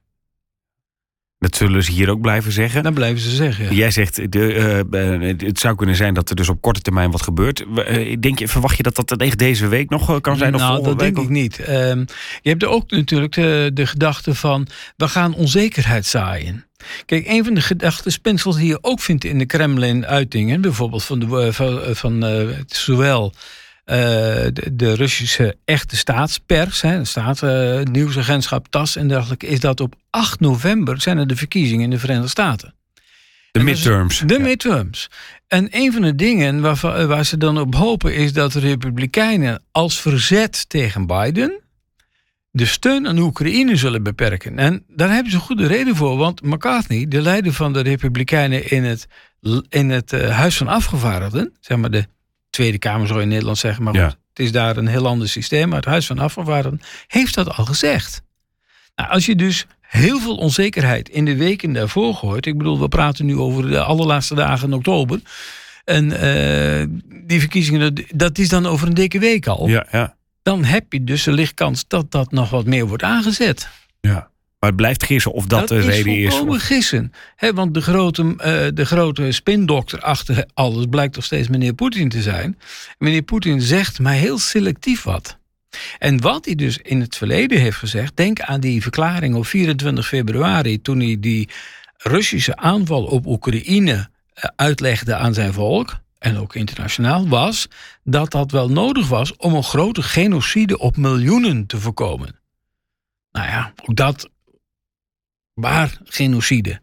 Dat 1.41 1.55
zullen 1.55 1.83
ze 1.83 1.91
hier 1.91 2.09
ook 2.09 2.21
blijven 2.21 2.51
zeggen. 2.51 2.83
Dat 2.83 2.93
blijven 2.93 3.21
ze 3.21 3.29
zeggen. 3.29 3.75
Jij 3.75 3.91
zegt, 3.91 4.31
de, 4.31 4.83
uh, 4.91 5.47
het 5.47 5.59
zou 5.59 5.75
kunnen 5.75 5.95
zijn 5.95 6.13
dat 6.13 6.29
er 6.29 6.35
dus 6.35 6.49
op 6.49 6.61
korte 6.61 6.81
termijn 6.81 7.11
wat 7.11 7.21
gebeurt. 7.21 7.65
Uh, 7.75 8.17
denk 8.19 8.39
je, 8.39 8.47
verwacht 8.47 8.77
je 8.77 8.83
dat 8.83 8.95
dat 8.95 9.21
echt 9.21 9.37
deze 9.37 9.67
week 9.67 9.89
nog 9.89 10.21
kan 10.21 10.37
zijn? 10.37 10.51
Nou, 10.51 10.83
dat 10.83 10.99
denk 10.99 11.17
ik 11.17 11.29
niet. 11.29 11.59
Uh, 11.59 11.67
je 12.41 12.49
hebt 12.49 12.63
er 12.63 12.69
ook 12.69 12.91
natuurlijk 12.91 13.33
de, 13.33 13.71
de 13.73 13.85
gedachte 13.85 14.35
van, 14.35 14.67
we 14.97 15.07
gaan 15.07 15.33
onzekerheid 15.33 16.05
zaaien. 16.05 16.65
Kijk, 17.05 17.27
een 17.27 17.43
van 17.43 17.53
de 17.53 17.61
gedachtespinsels 17.61 18.55
die 18.55 18.67
je 18.67 18.77
ook 18.81 18.99
vindt 18.99 19.23
in 19.23 19.37
de 19.37 19.45
Kremlin-uitingen, 19.45 20.61
bijvoorbeeld 20.61 21.03
van, 21.03 21.19
de, 21.19 21.53
van, 21.53 21.95
van 21.95 22.23
zowel 22.67 23.33
de, 23.85 24.69
de, 24.73 24.93
Russische 24.93 25.57
echte 25.65 25.95
staatspers, 25.95 26.81
hè, 26.81 27.05
staat, 27.05 27.41
uh, 27.41 27.81
nieuwsagentschap 27.81 28.67
TAS 28.67 28.95
en 28.95 29.07
dergelijke, 29.07 29.47
is 29.47 29.59
dat 29.59 29.79
op 29.79 29.95
8 30.09 30.39
november 30.39 31.01
zijn 31.01 31.17
er 31.17 31.27
de 31.27 31.35
verkiezingen 31.35 31.83
in 31.83 31.89
de 31.89 31.99
Verenigde 31.99 32.29
Staten. 32.29 32.73
De 33.51 33.63
midterms. 33.63 34.23
De 34.25 34.39
midterms. 34.39 35.09
En 35.47 35.67
een 35.71 35.93
van 35.93 36.01
de 36.01 36.15
dingen 36.15 36.61
waar, 36.61 37.07
waar 37.07 37.25
ze 37.25 37.37
dan 37.37 37.59
op 37.59 37.75
hopen 37.75 38.15
is 38.15 38.33
dat 38.33 38.51
de 38.51 38.59
Republikeinen 38.59 39.63
als 39.71 40.01
verzet 40.01 40.69
tegen 40.69 41.07
Biden 41.07 41.61
de 42.51 42.65
steun 42.65 43.07
aan 43.07 43.17
Oekraïne 43.17 43.75
zullen 43.75 44.03
beperken. 44.03 44.57
En 44.57 44.83
daar 44.87 45.09
hebben 45.09 45.31
ze 45.31 45.37
goede 45.37 45.67
reden 45.67 45.95
voor, 45.95 46.17
want 46.17 46.41
McCarthy, 46.41 47.07
de 47.07 47.21
leider 47.21 47.53
van 47.53 47.73
de 47.73 47.79
Republikeinen 47.79 48.69
in 48.69 48.83
het, 48.83 49.07
in 49.69 49.89
het 49.89 50.13
uh, 50.13 50.29
Huis 50.29 50.57
van 50.57 50.67
Afgevaardigden, 50.67 51.53
zeg 51.59 51.77
maar 51.77 51.91
de 51.91 52.07
Tweede 52.51 52.77
Kamer 52.77 53.07
zou 53.07 53.21
in 53.21 53.27
Nederland 53.27 53.57
zeggen, 53.57 53.83
maar 53.83 53.93
goed, 53.93 54.17
het 54.29 54.39
is 54.39 54.51
daar 54.51 54.77
een 54.77 54.87
heel 54.87 55.07
ander 55.07 55.29
systeem, 55.29 55.67
maar 55.67 55.77
het 55.77 55.85
Huis 55.85 56.05
van 56.05 56.19
Afgevaardigden 56.19 56.81
heeft 57.07 57.35
dat 57.35 57.57
al 57.57 57.65
gezegd. 57.65 58.23
Nou, 58.95 59.09
als 59.09 59.25
je 59.25 59.35
dus 59.35 59.65
heel 59.81 60.19
veel 60.19 60.35
onzekerheid 60.35 61.09
in 61.09 61.25
de 61.25 61.35
weken 61.35 61.73
daarvoor 61.73 62.13
gooit, 62.13 62.45
ik 62.45 62.57
bedoel, 62.57 62.79
we 62.79 62.87
praten 62.87 63.25
nu 63.25 63.37
over 63.37 63.69
de 63.69 63.83
allerlaatste 63.83 64.35
dagen 64.35 64.67
in 64.67 64.73
oktober, 64.73 65.19
en 65.85 66.05
uh, 66.05 66.85
die 67.25 67.39
verkiezingen, 67.39 68.05
dat 68.15 68.37
is 68.37 68.49
dan 68.49 68.65
over 68.65 68.87
een 68.87 68.93
dikke 68.93 69.19
week 69.19 69.47
al. 69.47 69.67
Ja, 69.67 69.87
ja 69.91 70.15
dan 70.43 70.63
heb 70.63 70.93
je 70.93 71.03
dus 71.03 71.23
de 71.23 71.31
lichtkans 71.31 71.87
dat 71.87 72.11
dat 72.11 72.31
nog 72.31 72.49
wat 72.49 72.65
meer 72.65 72.87
wordt 72.87 73.03
aangezet. 73.03 73.69
Ja. 74.01 74.30
Maar 74.61 74.69
het 74.69 74.79
blijft 74.79 75.03
gissen 75.03 75.31
of 75.31 75.45
dat, 75.45 75.67
de 75.67 75.79
reden 75.79 76.15
is. 76.15 76.35
Dat 76.35 76.55
is 76.55 76.63
gissen. 76.63 77.13
He, 77.35 77.53
want 77.53 77.73
de 77.73 77.81
grote, 77.81 78.23
uh, 78.23 78.35
de 78.73 78.85
grote 78.85 79.31
spindokter 79.31 79.99
achter 79.99 80.45
alles 80.53 80.85
blijkt 80.89 81.13
toch 81.13 81.23
steeds 81.23 81.47
meneer 81.47 81.73
Poetin 81.73 82.09
te 82.09 82.21
zijn. 82.21 82.57
Meneer 82.97 83.21
Poetin 83.21 83.61
zegt 83.61 83.99
maar 83.99 84.13
heel 84.13 84.37
selectief 84.37 85.03
wat. 85.03 85.37
En 85.99 86.21
wat 86.21 86.45
hij 86.45 86.55
dus 86.55 86.77
in 86.77 87.01
het 87.01 87.15
verleden 87.15 87.59
heeft 87.59 87.77
gezegd, 87.77 88.17
denk 88.17 88.39
aan 88.39 88.59
die 88.59 88.81
verklaring 88.81 89.35
op 89.35 89.45
24 89.45 90.07
februari, 90.07 90.81
toen 90.81 90.99
hij 90.99 91.17
die 91.19 91.49
Russische 91.97 92.55
aanval 92.55 93.03
op 93.03 93.25
Oekraïne 93.25 94.09
eh, 94.33 94.49
uitlegde 94.55 95.15
aan 95.15 95.33
zijn 95.33 95.53
volk 95.53 95.99
en 96.19 96.37
ook 96.37 96.55
internationaal, 96.55 97.27
was 97.27 97.67
dat 98.03 98.31
dat 98.31 98.51
wel 98.51 98.69
nodig 98.69 99.07
was 99.07 99.35
om 99.35 99.53
een 99.53 99.63
grote 99.63 100.03
genocide 100.03 100.77
op 100.77 100.97
miljoenen 100.97 101.65
te 101.65 101.79
voorkomen. 101.79 102.39
Nou 103.31 103.47
ja, 103.47 103.73
ook 103.85 103.95
dat. 103.95 104.29
Waar 105.53 105.97
genocide 106.03 106.81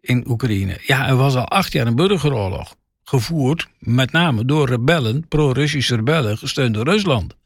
in 0.00 0.24
Oekraïne? 0.28 0.78
Ja, 0.82 1.08
er 1.08 1.16
was 1.16 1.34
al 1.34 1.48
acht 1.48 1.72
jaar 1.72 1.86
een 1.86 1.96
burgeroorlog. 1.96 2.76
Gevoerd 3.04 3.68
met 3.78 4.12
name 4.12 4.44
door 4.44 4.68
rebellen, 4.68 5.28
pro-Russische 5.28 5.96
rebellen, 5.96 6.38
gesteund 6.38 6.74
door 6.74 6.84
Rusland. 6.84 7.36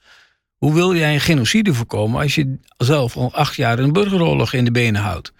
Hoe 0.56 0.74
wil 0.74 0.96
jij 0.96 1.14
een 1.14 1.20
genocide 1.20 1.74
voorkomen 1.74 2.20
als 2.20 2.34
je 2.34 2.58
zelf 2.76 3.16
al 3.16 3.34
acht 3.34 3.56
jaar 3.56 3.78
een 3.78 3.92
burgeroorlog 3.92 4.52
in 4.52 4.64
de 4.64 4.70
benen 4.70 5.02
houdt? 5.02 5.32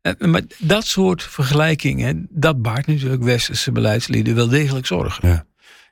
Eh, 0.00 0.12
maar 0.18 0.42
dat 0.58 0.86
soort 0.86 1.22
vergelijkingen, 1.22 2.26
dat 2.30 2.62
baart 2.62 2.86
natuurlijk 2.86 3.22
westerse 3.22 3.72
beleidslieden 3.72 4.34
wel 4.34 4.48
degelijk 4.48 4.86
zorgen. 4.86 5.28
Ja. 5.28 5.46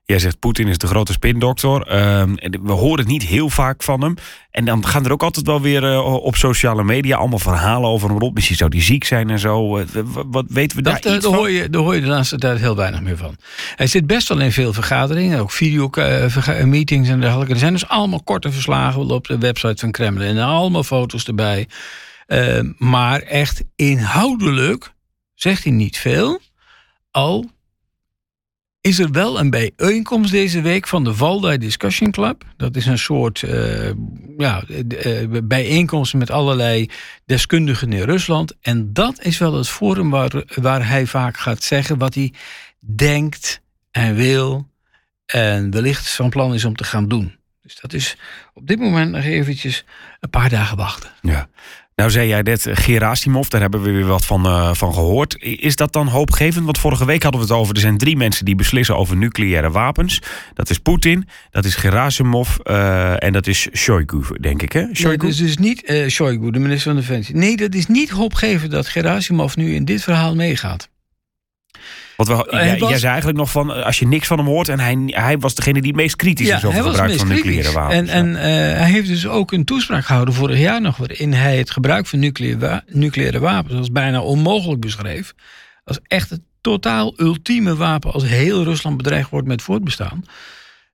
Jij 0.07 0.19
zegt 0.19 0.39
Poetin 0.39 0.69
is 0.69 0.79
de 0.79 0.87
grote 0.87 1.13
spindokter. 1.13 1.95
Uh, 1.95 2.23
we 2.63 2.73
horen 2.73 2.99
het 2.99 3.09
niet 3.09 3.23
heel 3.23 3.51
vaak 3.51 3.83
van 3.83 4.03
hem. 4.03 4.15
En 4.51 4.65
dan 4.65 4.87
gaan 4.87 5.05
er 5.05 5.13
ook 5.13 5.23
altijd 5.23 5.47
wel 5.47 5.61
weer 5.61 5.83
uh, 5.83 6.05
op 6.05 6.37
sociale 6.37 6.85
media 6.85 7.17
allemaal 7.17 7.39
verhalen 7.39 7.91
over 7.91 8.09
hem 8.09 8.19
rond. 8.19 8.35
Misschien 8.35 8.57
zou 8.57 8.71
die 8.71 8.83
ziek 8.83 9.05
zijn 9.05 9.31
en 9.31 9.39
zo. 9.39 9.79
Uh, 9.79 9.85
wat 10.27 10.45
weten 10.49 10.77
we 10.77 10.83
dat, 10.83 11.03
daar 11.03 11.15
iets 11.15 11.25
daar 11.25 11.35
hoor, 11.35 11.51
je, 11.51 11.71
daar 11.71 11.83
hoor 11.83 11.95
je 11.95 12.01
de 12.01 12.07
laatste 12.07 12.39
tijd 12.39 12.59
heel 12.59 12.77
weinig 12.77 13.01
meer 13.01 13.17
van. 13.17 13.37
Hij 13.77 13.87
zit 13.87 14.07
best 14.07 14.29
wel 14.29 14.41
in 14.41 14.53
veel 14.53 14.73
vergaderingen. 14.73 15.41
Ook 15.41 15.51
video-meetings 15.51 17.09
en 17.09 17.21
dergelijke. 17.21 17.53
Er 17.53 17.59
zijn 17.59 17.73
dus 17.73 17.89
allemaal 17.89 18.23
korte 18.23 18.53
verslagen 18.53 19.11
op 19.11 19.27
de 19.27 19.39
website 19.39 19.77
van 19.77 19.91
Kremlin. 19.91 20.37
En 20.37 20.45
allemaal 20.45 20.85
foto's 20.85 21.25
erbij. 21.25 21.69
Uh, 22.27 22.61
maar 22.79 23.21
echt 23.21 23.63
inhoudelijk 23.77 24.93
zegt 25.35 25.65
hij 25.65 25.73
niet 25.73 25.99
veel. 25.99 26.41
Al 27.11 27.51
is 28.87 28.99
er 28.99 29.11
wel 29.11 29.39
een 29.39 29.51
bijeenkomst 29.51 30.31
deze 30.31 30.61
week 30.61 30.89
van 30.89 31.05
de 31.05 31.15
Valdai 31.15 31.59
Discussion 31.59 32.11
Club. 32.11 32.45
Dat 32.57 32.77
is 32.77 32.87
een 32.87 32.99
soort 32.99 33.43
uh, 33.43 33.91
ja, 34.39 34.63
uh, 34.69 35.41
bijeenkomst 35.45 36.15
met 36.15 36.31
allerlei 36.31 36.91
deskundigen 37.27 37.93
in 37.93 38.03
Rusland. 38.03 38.55
En 38.61 38.93
dat 38.93 39.23
is 39.23 39.39
wel 39.39 39.55
het 39.55 39.69
forum 39.69 40.11
waar, 40.11 40.45
waar 40.55 40.89
hij 40.89 41.07
vaak 41.07 41.37
gaat 41.37 41.63
zeggen 41.63 41.99
wat 41.99 42.15
hij 42.15 42.33
denkt 42.79 43.61
en 43.91 44.15
wil. 44.15 44.69
En 45.27 45.71
wellicht 45.71 46.15
van 46.15 46.31
plan 46.31 46.55
is 46.55 46.65
om 46.65 46.77
te 46.77 46.85
gaan 46.85 47.09
doen. 47.09 47.37
Dus 47.63 47.81
dat 47.81 47.93
is 47.93 48.17
op 48.55 48.67
dit 48.67 48.79
moment 48.79 49.11
nog 49.11 49.25
eventjes 49.25 49.85
een 50.21 50.31
paar 50.31 50.49
dagen 50.49 50.77
wachten. 50.77 51.11
Ja. 51.23 51.49
Nou 51.95 52.11
zei 52.11 52.29
jij 52.29 52.43
net 52.43 52.67
eh, 52.67 52.77
Gerasimov, 52.77 53.49
daar 53.49 53.61
hebben 53.61 53.83
we 53.83 53.91
weer 53.91 54.07
wat 54.07 54.25
van, 54.25 54.47
uh, 54.47 54.75
van 54.75 54.95
gehoord. 54.95 55.37
Is 55.43 55.77
dat 55.77 55.93
dan 55.93 56.07
hoopgevend? 56.07 56.65
Want 56.65 56.79
vorige 56.79 57.05
week 57.05 57.23
hadden 57.23 57.41
we 57.41 57.47
het 57.47 57.57
over, 57.57 57.75
er 57.75 57.81
zijn 57.81 57.99
drie 57.99 58.17
mensen 58.17 58.45
die 58.45 58.55
beslissen 58.55 58.97
over 58.97 59.17
nucleaire 59.17 59.71
wapens. 59.71 60.23
Dat 60.55 60.71
is 60.71 60.79
Poetin, 60.79 61.29
dat 61.51 61.65
is 61.65 61.75
Gerasimov 61.75 62.57
uh, 62.65 63.23
en 63.23 63.33
dat 63.33 63.47
is 63.47 63.69
Shoigu, 63.73 64.23
denk 64.41 64.63
ik. 64.63 64.73
Hè? 64.73 64.81
Shoigu? 64.81 65.07
Nee, 65.07 65.17
dat 65.17 65.29
is 65.29 65.37
dus 65.37 65.57
niet 65.57 65.91
uh, 65.91 66.09
Shoigu, 66.09 66.51
de 66.51 66.59
minister 66.59 66.93
van 66.93 67.01
Defensie. 67.01 67.37
Nee, 67.37 67.57
dat 67.57 67.75
is 67.75 67.87
niet 67.87 68.11
hoopgevend 68.11 68.71
dat 68.71 68.89
Gerasimov 68.89 69.55
nu 69.55 69.75
in 69.75 69.85
dit 69.85 70.03
verhaal 70.03 70.35
meegaat. 70.35 70.89
Want 72.17 72.29
we, 72.29 72.47
jij, 72.51 72.79
was, 72.79 72.91
zei 72.91 73.07
eigenlijk 73.07 73.39
nog 73.39 73.51
van, 73.51 73.85
als 73.85 73.99
je 73.99 74.07
niks 74.07 74.27
van 74.27 74.39
hem 74.39 74.47
hoort... 74.47 74.69
en 74.69 74.81
hij, 74.81 74.97
hij 75.07 75.39
was 75.39 75.55
degene 75.55 75.81
die 75.81 75.91
het 75.91 76.01
meest 76.01 76.17
kritisch 76.17 76.49
is 76.49 76.65
over 76.65 76.85
het 76.85 76.87
gebruik 76.87 77.19
van 77.19 77.29
nucleaire 77.29 77.73
wapens. 77.73 77.95
En, 77.95 78.09
en 78.09 78.29
uh, 78.29 78.43
hij 78.79 78.91
heeft 78.91 79.09
dus 79.09 79.27
ook 79.27 79.53
een 79.53 79.65
toespraak 79.65 80.05
gehouden 80.05 80.35
vorig 80.35 80.59
jaar 80.59 80.81
nog... 80.81 80.97
waarin 80.97 81.33
hij 81.33 81.59
het 81.59 81.71
gebruik 81.71 82.07
van 82.07 82.19
nucleaire, 82.19 82.83
nucleaire 82.87 83.39
wapens 83.39 83.75
als 83.75 83.93
bijna 83.93 84.21
onmogelijk 84.21 84.81
beschreef. 84.81 85.35
Als 85.85 85.99
echt 86.07 86.31
het 86.31 86.41
totaal 86.61 87.15
ultieme 87.17 87.77
wapen 87.77 88.13
als 88.13 88.25
heel 88.25 88.65
Rusland 88.65 88.97
bedreigd 88.97 89.31
wordt 89.31 89.47
met 89.47 89.63
voortbestaan. 89.63 90.25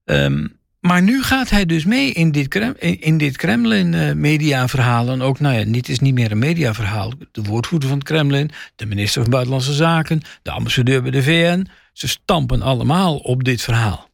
Um, 0.04 0.59
maar 0.80 1.02
nu 1.02 1.22
gaat 1.22 1.50
hij 1.50 1.66
dus 1.66 1.84
mee 1.84 2.12
in 2.12 2.32
dit, 2.32 2.74
in 3.00 3.18
dit 3.18 3.36
Kremlin-mediaverhaal. 3.36 5.08
En 5.08 5.22
ook, 5.22 5.40
nou 5.40 5.54
ja, 5.54 5.64
niet 5.64 5.88
is 5.88 5.98
niet 5.98 6.14
meer 6.14 6.30
een 6.30 6.38
mediaverhaal. 6.38 7.12
De 7.32 7.42
woordvoerder 7.42 7.88
van 7.88 7.98
het 7.98 8.06
Kremlin, 8.06 8.50
de 8.76 8.86
minister 8.86 9.22
van 9.22 9.30
Buitenlandse 9.30 9.72
Zaken, 9.72 10.20
de 10.42 10.50
ambassadeur 10.50 11.02
bij 11.02 11.10
de 11.10 11.22
VN. 11.22 11.66
Ze 11.92 12.08
stampen 12.08 12.62
allemaal 12.62 13.16
op 13.16 13.44
dit 13.44 13.62
verhaal. 13.62 14.08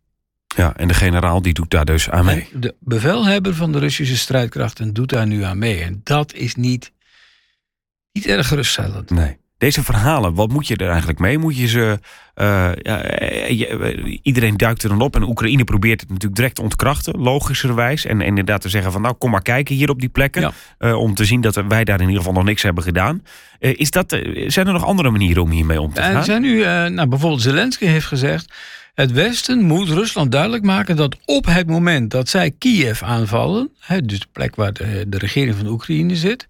Ja, 0.57 0.77
en 0.77 0.89
de 0.89 0.95
generaal 0.95 1.43
die 1.43 1.55
doet 1.55 1.71
daar 1.71 1.85
dus 1.85 2.11
aan 2.11 2.25
mee. 2.25 2.49
de 2.53 2.75
bevelhebber 2.81 3.55
van 3.55 3.73
de 3.73 3.79
Russische 3.79 4.17
strijdkrachten 4.17 4.93
doet 4.93 5.09
daar 5.09 5.27
nu 5.27 5.43
aan 5.43 5.59
mee. 5.59 5.83
En 5.83 6.01
dat 6.05 6.33
is 6.33 6.55
niet, 6.55 6.93
niet 8.13 8.27
erg 8.27 8.49
geruststellend. 8.49 9.11
Nee. 9.11 9.37
Deze 9.59 9.83
verhalen, 9.83 10.35
wat 10.35 10.49
moet 10.49 10.67
je 10.67 10.77
er 10.77 10.89
eigenlijk 10.89 11.19
mee? 11.19 11.39
Moet 11.39 11.57
je 11.57 11.67
ze. 11.67 11.99
Uh, 12.37 12.71
ja, 12.83 13.03
eh, 13.03 14.19
iedereen 14.23 14.57
duikt 14.57 14.83
er 14.83 14.89
dan 14.89 15.01
op. 15.01 15.15
En 15.15 15.23
Oekraïne 15.23 15.65
probeert 15.65 16.01
het 16.01 16.09
natuurlijk 16.09 16.37
direct 16.37 16.55
te 16.55 16.63
ontkrachten, 16.63 17.19
logischerwijs. 17.19 18.05
En, 18.05 18.21
en 18.21 18.27
inderdaad 18.27 18.61
te 18.61 18.69
zeggen 18.69 18.93
van 18.93 19.03
nou 19.03 19.15
kom 19.15 19.31
maar 19.31 19.43
kijken 19.43 19.75
hier 19.75 19.91
op 19.91 20.01
die 20.01 20.09
plekken. 20.09 20.53
Uh, 20.79 20.99
om 20.99 21.15
te 21.15 21.25
zien 21.25 21.41
dat 21.41 21.55
wij 21.55 21.85
daar 21.85 22.01
in 22.01 22.07
ieder 22.07 22.19
geval 22.19 22.33
nog 22.33 22.45
niks 22.45 22.63
hebben 22.63 22.83
gedaan. 22.83 23.23
Uh, 23.61 23.73
is 23.77 23.91
dat, 23.91 24.11
zijn 24.47 24.67
er 24.67 24.73
nog 24.73 24.85
andere 24.85 25.11
manieren 25.11 25.43
om 25.43 25.51
hiermee 25.51 25.81
om 25.81 25.93
te 25.93 26.01
gaan? 26.01 26.17
Er 26.17 26.25
zijn 26.25 26.43
nu, 26.43 26.59
nou, 26.89 27.09
bijvoorbeeld 27.09 27.43
Zelensky 27.43 27.87
heeft 27.87 28.07
gezegd. 28.07 28.53
Het 28.95 29.13
Westen 29.13 29.63
moet 29.63 29.89
Rusland 29.89 30.33
duidelijk 30.33 30.65
maken 30.65 30.97
dat 30.97 31.17
op 31.25 31.47
het 31.47 31.67
moment 31.67 32.11
dat 32.11 32.29
zij 32.29 32.51
Kiev 32.51 33.03
aanvallen, 33.03 33.71
hè, 33.79 34.03
dus 34.03 34.21
de 34.21 34.27
plek 34.33 34.57
waar 34.57 34.73
de, 34.73 35.05
de 35.09 35.19
regering 35.19 35.57
van 35.57 35.67
Oekraïne 35.67 36.17
zit, 36.17 36.49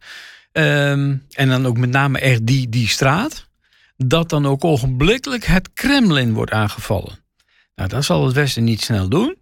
Um, 0.58 1.24
en 1.32 1.48
dan 1.48 1.66
ook 1.66 1.76
met 1.76 1.90
name 1.90 2.18
echt 2.18 2.46
die, 2.46 2.68
die 2.68 2.88
straat. 2.88 3.48
Dat 3.96 4.28
dan 4.28 4.46
ook 4.46 4.64
ogenblikkelijk 4.64 5.44
het 5.44 5.72
Kremlin 5.72 6.32
wordt 6.32 6.52
aangevallen. 6.52 7.18
Nou, 7.74 7.88
dat 7.88 8.04
zal 8.04 8.24
het 8.24 8.34
Westen 8.34 8.64
niet 8.64 8.82
snel 8.82 9.08
doen. 9.08 9.36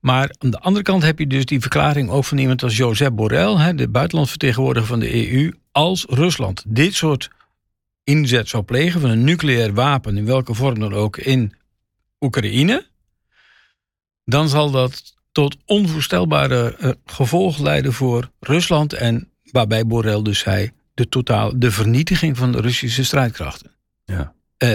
Maar 0.00 0.34
aan 0.38 0.50
de 0.50 0.58
andere 0.60 0.84
kant 0.84 1.02
heb 1.02 1.18
je 1.18 1.26
dus 1.26 1.44
die 1.44 1.60
verklaring 1.60 2.10
ook 2.10 2.24
van 2.24 2.38
iemand 2.38 2.62
als 2.62 2.76
Josep 2.76 3.14
Borrell, 3.14 3.74
de 3.74 3.88
buitenlandvertegenwoordiger 3.88 4.88
van 4.88 5.00
de 5.00 5.32
EU. 5.32 5.52
Als 5.72 6.04
Rusland 6.08 6.64
dit 6.66 6.94
soort 6.94 7.30
inzet 8.04 8.48
zou 8.48 8.62
plegen 8.62 9.00
van 9.00 9.10
een 9.10 9.24
nucleair 9.24 9.74
wapen, 9.74 10.16
in 10.16 10.26
welke 10.26 10.54
vorm 10.54 10.78
dan 10.78 10.92
ook, 10.92 11.16
in 11.16 11.54
Oekraïne. 12.20 12.86
Dan 14.24 14.48
zal 14.48 14.70
dat 14.70 15.14
tot 15.32 15.56
onvoorstelbare 15.64 16.76
uh, 16.80 16.90
gevolgen 17.04 17.62
leiden 17.62 17.92
voor 17.92 18.30
Rusland 18.40 18.92
en 18.92 19.29
Waarbij 19.52 19.86
Borrell 19.86 20.22
dus 20.22 20.38
zei, 20.38 20.70
de, 20.94 21.08
totaal, 21.08 21.58
de 21.58 21.70
vernietiging 21.70 22.36
van 22.36 22.52
de 22.52 22.60
Russische 22.60 23.04
strijdkrachten. 23.04 23.70
Ja. 24.04 24.32
Uh, 24.58 24.74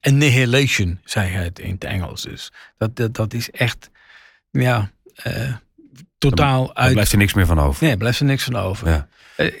annihilation, 0.00 1.00
zei 1.04 1.30
hij 1.30 1.44
het 1.44 1.58
in 1.58 1.72
het 1.72 1.84
Engels. 1.84 2.22
Dus 2.22 2.52
dat, 2.78 2.96
dat, 2.96 3.14
dat 3.14 3.34
is 3.34 3.50
echt, 3.50 3.90
ja, 4.50 4.90
uh, 5.26 5.54
totaal 6.18 6.66
uit. 6.66 6.76
Daar 6.76 6.92
blijft 6.92 7.12
er 7.12 7.18
niks 7.18 7.34
meer 7.34 7.46
van 7.46 7.58
over. 7.60 7.84
Nee, 7.84 7.96
blijft 7.96 8.20
er 8.20 8.26
niks 8.26 8.44
van 8.44 8.56
over. 8.56 8.88
Ja. 8.88 9.08
Uh, 9.36 9.52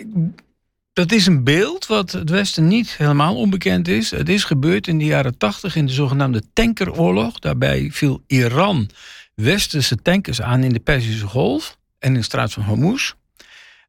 dat 0.92 1.12
is 1.12 1.26
een 1.26 1.44
beeld 1.44 1.86
wat 1.86 2.12
het 2.12 2.30
Westen 2.30 2.68
niet 2.68 2.96
helemaal 2.96 3.36
onbekend 3.36 3.88
is. 3.88 4.10
Het 4.10 4.28
is 4.28 4.44
gebeurd 4.44 4.86
in 4.86 4.98
de 4.98 5.04
jaren 5.04 5.38
tachtig 5.38 5.76
in 5.76 5.86
de 5.86 5.92
zogenaamde 5.92 6.42
tankeroorlog. 6.52 7.38
Daarbij 7.38 7.88
viel 7.92 8.22
Iran 8.26 8.90
westerse 9.34 9.96
tankers 9.96 10.42
aan 10.42 10.62
in 10.62 10.72
de 10.72 10.80
Perzische 10.80 11.26
Golf 11.26 11.78
en 11.98 12.08
in 12.08 12.18
de 12.18 12.22
straat 12.22 12.52
van 12.52 12.62
Hormuz. 12.62 13.12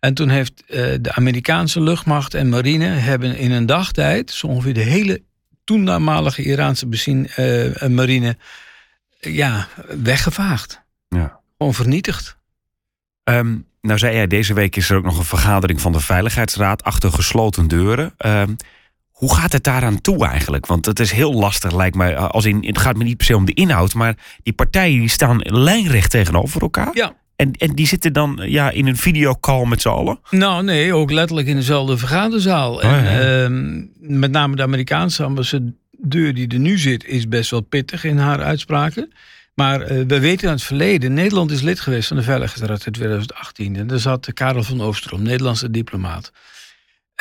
En 0.02 0.14
toen 0.14 0.30
heeft 0.30 0.64
uh, 0.68 0.96
de 1.02 1.14
Amerikaanse 1.14 1.82
luchtmacht 1.82 2.34
en 2.34 2.50
marine 2.50 2.86
hebben 2.86 3.38
in 3.38 3.52
een 3.52 3.66
dagtijd 3.66 4.32
zo 4.32 4.48
ongeveer 4.48 4.74
de 4.74 4.80
hele 4.80 5.22
toenmalige 5.64 6.44
Iraanse 6.44 6.88
benzine, 6.88 7.76
uh, 7.82 7.88
marine 7.90 8.38
ja, 9.20 9.68
weggevaagd. 10.04 10.82
Ja. 11.10 11.40
Gewoon 11.58 11.74
vernietigd. 11.74 12.38
Um, 13.24 13.68
nou 13.82 14.00
zei 14.00 14.16
jij, 14.16 14.28
deze 14.28 14.54
week 14.54 14.76
is 14.76 14.90
er 14.90 14.98
ook 14.98 15.04
nog 15.04 15.18
een 15.18 15.24
vergadering 15.24 15.82
van 15.82 15.92
de 15.92 16.00
Veiligheidsraad 16.00 16.84
achter 16.84 17.12
gesloten 17.12 17.68
deuren. 17.68 18.14
Um, 18.18 18.56
hoe 19.12 19.36
gaat 19.36 19.52
het 19.52 19.64
daaraan 19.64 20.02
toe 20.02 20.28
eigenlijk? 20.28 20.66
Want 20.66 20.86
het 20.86 21.00
is 21.00 21.12
heel 21.12 21.34
lastig, 21.34 21.76
lijkt 21.76 21.96
mij. 21.96 22.18
Als 22.18 22.46
in, 22.46 22.66
het 22.66 22.78
gaat 22.78 22.98
me 22.98 23.04
niet 23.04 23.18
per 23.18 23.26
se 23.26 23.36
om 23.36 23.46
de 23.46 23.54
inhoud, 23.54 23.94
maar 23.94 24.16
die 24.44 24.54
partijen 24.54 25.00
die 25.00 25.10
staan 25.10 25.38
lijnrecht 25.40 26.12
tegenover 26.12 26.62
elkaar. 26.62 26.90
Ja. 26.94 27.16
En, 27.42 27.52
en 27.52 27.76
die 27.76 27.88
zitten 27.88 28.14
dan 28.14 28.40
ja, 28.46 28.70
in 28.70 28.88
een 28.88 28.98
videocall 28.98 29.66
met 29.66 29.82
z'n 29.82 29.90
allen? 29.90 30.20
Nou, 30.30 30.64
nee, 30.64 30.94
ook 30.94 31.12
letterlijk 31.12 31.48
in 31.48 31.56
dezelfde 31.56 31.98
vergaderzaal. 31.98 32.74
Oh, 32.74 32.84
en, 32.84 33.06
ehm, 33.06 33.86
met 34.20 34.32
name 34.32 34.56
de 34.56 34.62
Amerikaanse 34.62 35.24
ambassadeur 35.24 36.34
die 36.34 36.48
er 36.48 36.60
nu 36.60 36.78
zit, 36.78 37.06
is 37.06 37.28
best 37.28 37.52
wel 37.52 37.62
pittig 37.62 38.04
in 38.04 38.18
haar 38.18 38.42
uitspraken. 38.42 39.12
Maar 39.54 39.82
uh, 39.82 39.88
we 39.88 40.20
weten 40.20 40.50
uit 40.50 40.58
het 40.58 40.68
verleden, 40.68 41.14
Nederland 41.14 41.52
is 41.52 41.62
lid 41.62 41.80
geweest 41.80 42.08
van 42.08 42.18
de 42.18 42.24
Veiligheidsraad 42.24 42.86
in 42.86 42.92
2018. 42.92 43.76
En 43.76 43.88
daar 43.88 44.00
zat 44.00 44.34
Karel 44.34 44.64
van 44.64 44.82
Oostrom, 44.82 45.22
Nederlandse 45.22 45.72
diplomaat. 45.72 46.32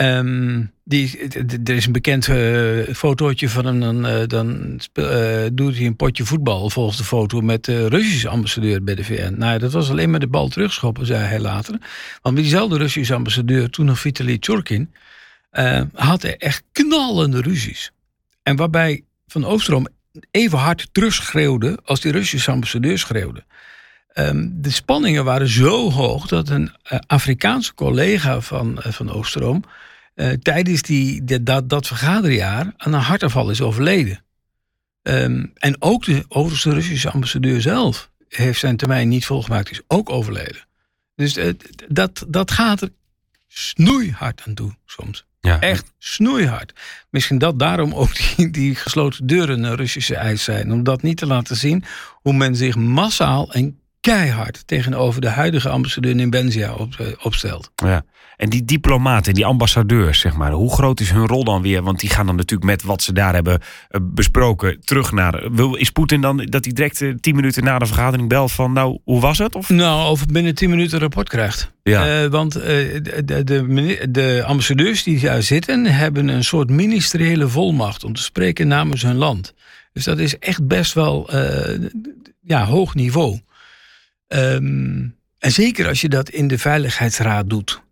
Um, 0.03 0.73
die, 0.85 1.19
er 1.65 1.75
is 1.75 1.87
een 1.87 1.93
bekend 1.93 2.29
uh, 2.29 2.95
fotootje 2.95 3.49
van 3.49 3.65
hem. 3.65 4.03
Dan, 4.29 4.75
speel, 4.77 5.43
uh, 5.45 5.49
doet 5.53 5.77
hij 5.77 5.87
een 5.87 5.97
potje 5.97 6.25
voetbal 6.25 6.71
volgens 6.71 6.97
de 6.97 7.05
foto 7.05 7.41
met 7.41 7.65
de 7.65 7.89
Russische 7.89 8.29
ambassadeur 8.29 8.85
bij 8.85 8.95
de 8.95 9.05
VN. 9.05 9.35
Nou, 9.39 9.59
dat 9.59 9.73
was 9.73 9.91
alleen 9.91 10.11
maar 10.11 10.21
de 10.21 10.29
bal 10.29 10.49
terugschoppen, 10.49 11.07
zei 11.07 11.25
hij 11.25 11.41
later. 11.41 11.79
Want 12.23 12.37
diezelfde 12.37 12.77
Russische 12.77 13.15
ambassadeur, 13.15 13.71
toen 13.71 13.87
nog 13.87 14.01
Vitaly 14.01 14.37
Churkin, 14.41 14.95
had 15.95 16.25
echt 16.25 16.63
knallende 16.73 17.41
ruzies. 17.41 17.93
En 18.43 18.57
waarbij 18.57 19.05
Van 19.27 19.45
Oostrom 19.45 19.87
even 20.31 20.59
hard 20.59 20.89
terugschreeuwde 20.93 21.79
als 21.85 22.01
die 22.01 22.13
Russische 22.13 22.51
ambassadeur 22.51 22.99
schreeuwde. 22.99 23.45
Um, 24.15 24.63
de 24.63 24.71
spanningen 24.71 25.25
waren 25.25 25.49
zo 25.49 25.91
hoog 25.91 26.27
dat 26.27 26.49
een 26.49 26.73
Afrikaanse 27.07 27.75
collega 27.75 28.41
van, 28.41 28.79
van 28.79 29.11
Oostrom 29.11 29.65
uh, 30.15 30.33
tijdens 30.33 30.83
die, 30.83 31.25
dat, 31.43 31.69
dat 31.69 31.87
vergaderjaar 31.87 32.73
aan 32.77 32.93
een 32.93 33.01
hartaanval 33.01 33.51
is 33.51 33.61
overleden. 33.61 34.25
Um, 35.03 35.53
en 35.55 35.77
ook 35.79 36.05
de 36.05 36.25
overigens 36.29 36.75
Russische 36.75 37.11
ambassadeur 37.11 37.61
zelf 37.61 38.11
heeft 38.29 38.61
zijn 38.61 38.77
termijn 38.77 39.09
niet 39.09 39.27
volgemaakt, 39.27 39.71
is 39.71 39.81
ook 39.87 40.11
overleden. 40.11 40.67
Dus 41.15 41.37
uh, 41.37 41.53
dat, 41.89 42.25
dat 42.29 42.51
gaat 42.51 42.81
er 42.81 42.91
snoeihard 43.49 44.43
aan 44.47 44.55
toe 44.55 44.75
soms. 44.87 45.25
Ja. 45.41 45.61
Echt 45.61 45.93
snoeihard. 45.99 46.73
Misschien 47.11 47.39
dat 47.39 47.59
daarom 47.59 47.95
ook 47.95 48.17
die, 48.17 48.51
die 48.51 48.75
gesloten 48.75 49.27
deuren 49.27 49.63
een 49.63 49.77
Russische 49.77 50.17
eis 50.17 50.45
zijn. 50.45 50.73
Om 50.73 50.83
dat 50.83 51.03
niet 51.03 51.17
te 51.17 51.27
laten 51.27 51.57
zien 51.57 51.85
hoe 52.13 52.33
men 52.33 52.57
zich 52.57 52.77
massaal 52.77 53.53
en 53.53 53.81
keihard 54.01 54.63
tegenover 54.67 55.21
de 55.21 55.29
huidige 55.29 55.69
ambassadeur 55.69 56.17
in 56.17 56.31
Benzia 56.31 56.75
op, 56.75 56.95
eh, 56.99 57.07
opstelt. 57.23 57.71
Ja. 57.75 58.03
En 58.37 58.49
die 58.49 58.65
diplomaten, 58.65 59.35
die 59.35 59.47
ambassadeurs, 59.47 60.21
zeg 60.21 60.37
maar, 60.37 60.53
hoe 60.53 60.73
groot 60.73 61.01
is 61.01 61.11
hun 61.11 61.27
rol 61.27 61.45
dan 61.45 61.63
weer? 61.63 61.83
Want 61.83 62.01
die 62.01 62.11
gaan 62.11 62.27
dan 62.27 62.37
natuurlijk 62.37 62.71
met 62.71 62.83
wat 62.83 63.03
ze 63.03 63.13
daar 63.13 63.35
hebben 63.35 63.61
eh, 63.89 64.01
besproken 64.03 64.81
terug 64.81 65.13
naar. 65.13 65.43
Is 65.73 65.91
Poetin 65.91 66.21
dan 66.21 66.37
dat 66.37 66.65
hij 66.65 66.73
direct 66.73 67.03
eh, 67.03 67.15
tien 67.21 67.35
minuten 67.35 67.65
na 67.65 67.79
de 67.79 67.87
vergadering 67.87 68.29
belt 68.29 68.53
van, 68.53 68.73
nou, 68.73 68.99
hoe 69.05 69.21
was 69.21 69.39
het? 69.39 69.55
Of? 69.55 69.69
Nou, 69.69 70.11
of 70.11 70.27
binnen 70.27 70.55
tien 70.55 70.71
minuten 70.71 70.95
een 70.95 71.01
rapport 71.01 71.29
krijgt. 71.29 71.73
Ja. 71.83 72.23
Uh, 72.23 72.31
want 72.31 72.57
uh, 72.57 72.63
de, 72.63 73.45
de, 73.45 74.07
de, 74.11 74.43
ambassadeurs 74.47 75.03
die 75.03 75.21
daar 75.21 75.43
zitten, 75.43 75.87
hebben 75.87 76.29
een 76.29 76.45
soort 76.45 76.71
ministeriële 76.71 77.49
volmacht 77.49 78.05
om 78.05 78.15
te 78.15 78.23
spreken 78.23 78.69
namens 78.69 79.03
hun 79.03 79.17
land. 79.17 79.55
Dus 79.93 80.05
dat 80.05 80.19
is 80.19 80.39
echt 80.39 80.67
best 80.67 80.93
wel 80.93 81.35
uh, 81.35 81.89
ja, 82.41 82.65
hoog 82.65 82.95
niveau. 82.95 83.39
Um, 84.35 85.17
en 85.39 85.53
zeker 85.53 85.89
als 85.89 86.01
je 86.01 86.09
dat 86.09 86.29
in 86.29 86.49
de 86.49 86.59
Veiligheidsraad 86.59 87.51
doet. 87.51 87.83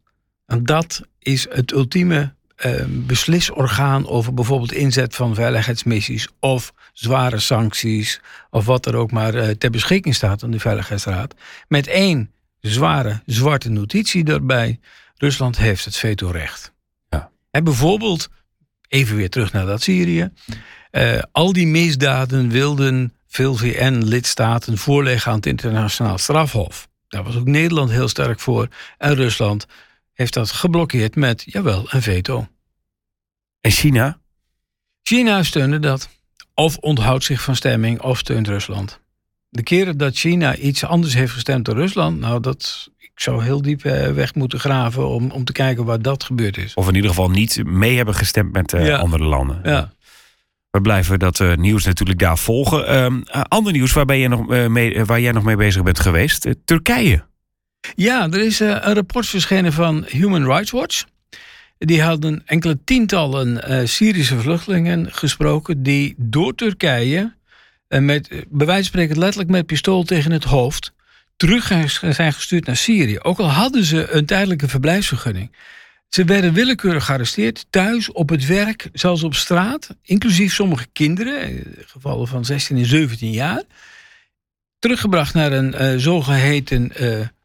En 0.47 0.65
dat 0.65 1.01
is 1.19 1.47
het 1.51 1.73
ultieme 1.73 2.33
uh, 2.67 2.85
beslisorgaan 2.89 4.09
over 4.09 4.35
bijvoorbeeld 4.35 4.73
inzet 4.73 5.15
van 5.15 5.35
veiligheidsmissies 5.35 6.29
of 6.41 6.73
zware 6.93 7.39
sancties 7.39 8.21
of 8.51 8.65
wat 8.65 8.87
er 8.87 8.95
ook 8.97 9.11
maar 9.11 9.35
uh, 9.35 9.49
ter 9.49 9.71
beschikking 9.71 10.15
staat 10.15 10.43
aan 10.43 10.51
de 10.51 10.61
Veiligheidsraad. 10.61 11.35
Met 11.69 11.87
één 11.87 12.31
zware 12.61 13.23
zwarte 13.27 13.71
notitie 13.71 14.25
daarbij. 14.25 14.81
Rusland 15.17 15.59
heeft 15.59 15.85
het 15.85 15.97
vetorecht. 15.97 16.73
Ja. 17.09 17.31
En 17.51 17.65
bijvoorbeeld, 17.65 18.29
even 18.89 19.17
weer 19.17 19.31
terug 19.31 19.53
naar 19.53 19.67
dat 19.67 19.83
Syrië. 19.83 20.31
Uh, 20.93 21.19
al 21.33 21.53
die 21.53 21.67
misdaden 21.67 22.49
wilden 22.49 23.13
veel 23.29 23.55
VN-lidstaten 23.55 24.79
voorleggen 24.79 25.31
aan 25.31 25.37
het 25.37 25.47
internationaal 25.47 26.19
strafhof. 26.19 26.89
Daar 27.09 27.23
was 27.23 27.37
ook 27.37 27.47
Nederland 27.47 27.91
heel 27.91 28.09
sterk 28.09 28.41
voor 28.41 28.69
en 28.99 29.15
Rusland 29.15 29.67
heeft 30.13 30.35
dat 30.35 30.51
geblokkeerd 30.51 31.17
met, 31.17 31.43
jawel, 31.47 31.87
een 31.89 32.03
veto. 32.03 32.49
En 33.61 33.71
China? 33.71 34.19
China 35.03 35.43
steunde 35.43 35.79
dat. 35.79 36.09
Of 36.55 36.77
onthoudt 36.77 37.25
zich 37.25 37.43
van 37.43 37.57
stemming, 37.57 38.01
of 38.01 38.19
steunt 38.19 38.49
Rusland. 38.49 39.01
De 39.49 39.63
keren 39.63 39.97
dat 39.97 40.17
China 40.17 40.57
iets 40.57 40.85
anders 40.85 41.15
heeft 41.15 41.33
gestemd 41.33 41.65
dan 41.65 41.77
Rusland, 41.77 42.21
nou, 42.21 42.41
dat, 42.41 42.91
ik 42.99 43.11
zou 43.15 43.43
heel 43.43 43.63
diep 43.63 43.85
eh, 43.85 44.11
weg 44.11 44.35
moeten 44.35 44.61
graven 44.61 45.09
om, 45.09 45.31
om 45.31 45.45
te 45.45 45.53
kijken 45.53 45.85
waar 45.85 46.03
dat 46.03 46.25
gebeurd 46.25 46.57
is. 46.57 46.75
Of 46.75 46.89
in 46.89 46.95
ieder 46.95 47.11
geval 47.11 47.31
niet 47.31 47.65
mee 47.65 47.97
hebben 47.97 48.15
gestemd 48.15 48.53
met 48.53 48.73
uh, 48.73 48.99
andere 48.99 49.25
landen. 49.25 49.61
Ja. 49.63 49.93
We 50.79 50.85
blijven 50.85 51.19
dat 51.19 51.41
uh, 51.41 51.55
nieuws 51.55 51.85
natuurlijk 51.85 52.19
daar 52.19 52.39
volgen. 52.39 53.13
Uh, 53.35 53.43
ander 53.43 53.73
nieuws 53.73 53.93
waar, 53.93 54.05
ben 54.05 54.19
je 54.19 54.29
nog, 54.29 54.69
mee, 54.69 55.05
waar 55.05 55.21
jij 55.21 55.33
nog 55.33 55.43
mee 55.43 55.57
bezig 55.57 55.83
bent 55.83 56.01
geweest: 56.01 56.49
Turkije. 56.65 57.25
Ja, 57.95 58.29
er 58.31 58.41
is 58.41 58.61
eh, 58.61 58.69
een 58.69 58.95
rapport 58.95 59.27
verschenen 59.27 59.73
van 59.73 60.05
Human 60.09 60.45
Rights 60.45 60.71
Watch. 60.71 61.05
Die 61.79 62.03
hadden 62.03 62.43
enkele 62.47 62.79
tientallen 62.85 63.89
Syrische 63.89 64.41
vluchtelingen 64.41 65.13
gesproken 65.13 65.83
die 65.83 66.15
door 66.17 66.55
Turkije, 66.55 67.35
met, 67.89 68.29
bij 68.29 68.67
wijze 68.67 68.83
van 68.83 68.85
spreken 68.85 69.19
letterlijk 69.19 69.51
met 69.51 69.67
pistool 69.67 70.03
tegen 70.03 70.31
het 70.31 70.45
hoofd, 70.45 70.93
terug 71.37 71.67
zijn 72.15 72.33
gestuurd 72.33 72.67
naar 72.67 72.77
Syrië. 72.77 73.19
Ook 73.19 73.39
al 73.39 73.51
hadden 73.51 73.85
ze 73.85 74.11
een 74.11 74.27
tijdelijke 74.27 74.69
verblijfsvergunning. 74.69 75.51
Ze 76.09 76.25
werden 76.25 76.53
willekeurig 76.53 77.05
gearresteerd, 77.05 77.67
thuis, 77.71 78.13
op 78.13 78.29
het 78.29 78.47
werk, 78.47 78.89
zelfs 78.93 79.23
op 79.23 79.35
straat, 79.35 79.97
inclusief 80.03 80.55
sommige 80.55 80.87
kinderen, 80.93 81.65
gevallen 81.87 82.29
van 82.29 82.45
16 82.45 82.77
en 82.77 82.87
17 82.87 83.31
jaar. 83.31 83.63
Teruggebracht 84.79 85.35
naar 85.35 85.53
een 85.53 86.01
zogeheten 86.01 86.93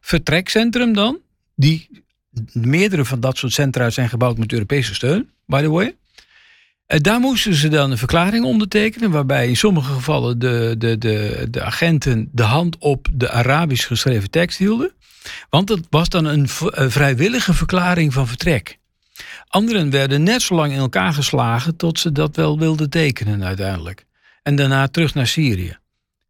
vertrekcentrum 0.00 0.92
dan. 0.92 1.18
Die, 1.54 2.04
meerdere 2.52 3.04
van 3.04 3.20
dat 3.20 3.36
soort 3.36 3.52
centra 3.52 3.90
zijn 3.90 4.08
gebouwd 4.08 4.38
met 4.38 4.52
Europese 4.52 4.94
steun, 4.94 5.30
by 5.46 5.62
the 5.62 5.70
way. 5.70 5.96
En 6.86 6.98
daar 6.98 7.20
moesten 7.20 7.54
ze 7.54 7.68
dan 7.68 7.90
een 7.90 7.98
verklaring 7.98 8.44
ondertekenen, 8.44 9.10
waarbij 9.10 9.48
in 9.48 9.56
sommige 9.56 9.92
gevallen 9.92 10.38
de, 10.38 10.74
de, 10.78 10.98
de, 10.98 11.46
de 11.50 11.62
agenten 11.62 12.28
de 12.32 12.42
hand 12.42 12.78
op 12.78 13.08
de 13.12 13.30
Arabisch 13.30 13.86
geschreven 13.86 14.30
tekst 14.30 14.58
hielden. 14.58 14.92
Want 15.50 15.68
het 15.68 15.86
was 15.90 16.08
dan 16.08 16.24
een 16.24 16.48
vrijwillige 16.90 17.54
verklaring 17.54 18.12
van 18.12 18.26
vertrek. 18.26 18.78
Anderen 19.48 19.90
werden 19.90 20.22
net 20.22 20.42
zo 20.42 20.54
lang 20.54 20.72
in 20.72 20.78
elkaar 20.78 21.12
geslagen 21.12 21.76
tot 21.76 21.98
ze 21.98 22.12
dat 22.12 22.36
wel 22.36 22.58
wilden 22.58 22.90
tekenen 22.90 23.44
uiteindelijk. 23.44 24.06
En 24.42 24.56
daarna 24.56 24.88
terug 24.88 25.14
naar 25.14 25.26
Syrië. 25.26 25.76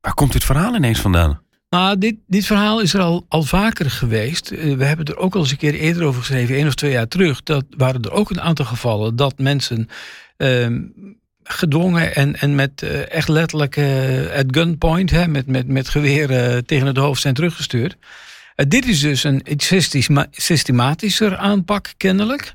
Waar 0.00 0.14
komt 0.14 0.32
dit 0.32 0.44
verhaal 0.44 0.74
ineens 0.74 1.00
vandaan? 1.00 1.42
Nou, 1.70 1.98
dit, 1.98 2.16
dit 2.26 2.46
verhaal 2.46 2.80
is 2.80 2.94
er 2.94 3.00
al, 3.00 3.26
al 3.28 3.42
vaker 3.42 3.90
geweest. 3.90 4.50
Eh, 4.50 4.74
we 4.74 4.84
hebben 4.84 5.06
er 5.06 5.16
ook 5.16 5.34
al 5.34 5.40
eens 5.40 5.50
een 5.50 5.56
keer 5.56 5.74
eerder 5.74 6.04
over 6.04 6.20
geschreven, 6.20 6.56
één 6.56 6.66
of 6.66 6.74
twee 6.74 6.92
jaar 6.92 7.08
terug. 7.08 7.42
Dat 7.42 7.64
waren 7.76 8.02
er 8.02 8.12
ook 8.12 8.30
een 8.30 8.40
aantal 8.40 8.64
gevallen 8.64 9.16
dat 9.16 9.38
mensen 9.38 9.88
gedwongen 11.44 12.14
en, 12.14 12.36
en 12.40 12.54
met 12.54 12.82
uh, 12.82 13.10
echt 13.10 13.28
letterlijk 13.28 13.76
uh, 13.76 14.36
at 14.36 14.44
gunpoint, 14.46 15.10
hè, 15.10 15.28
met, 15.28 15.46
met, 15.46 15.68
met 15.68 15.88
geweren 15.88 16.66
tegen 16.66 16.86
het 16.86 16.96
hoofd 16.96 17.20
zijn 17.20 17.34
teruggestuurd. 17.34 17.96
dit 18.68 18.86
is 18.86 19.00
dus 19.00 19.24
een 19.24 19.42
systematischer 20.30 21.36
aanpak, 21.36 21.92
kennelijk. 21.96 22.52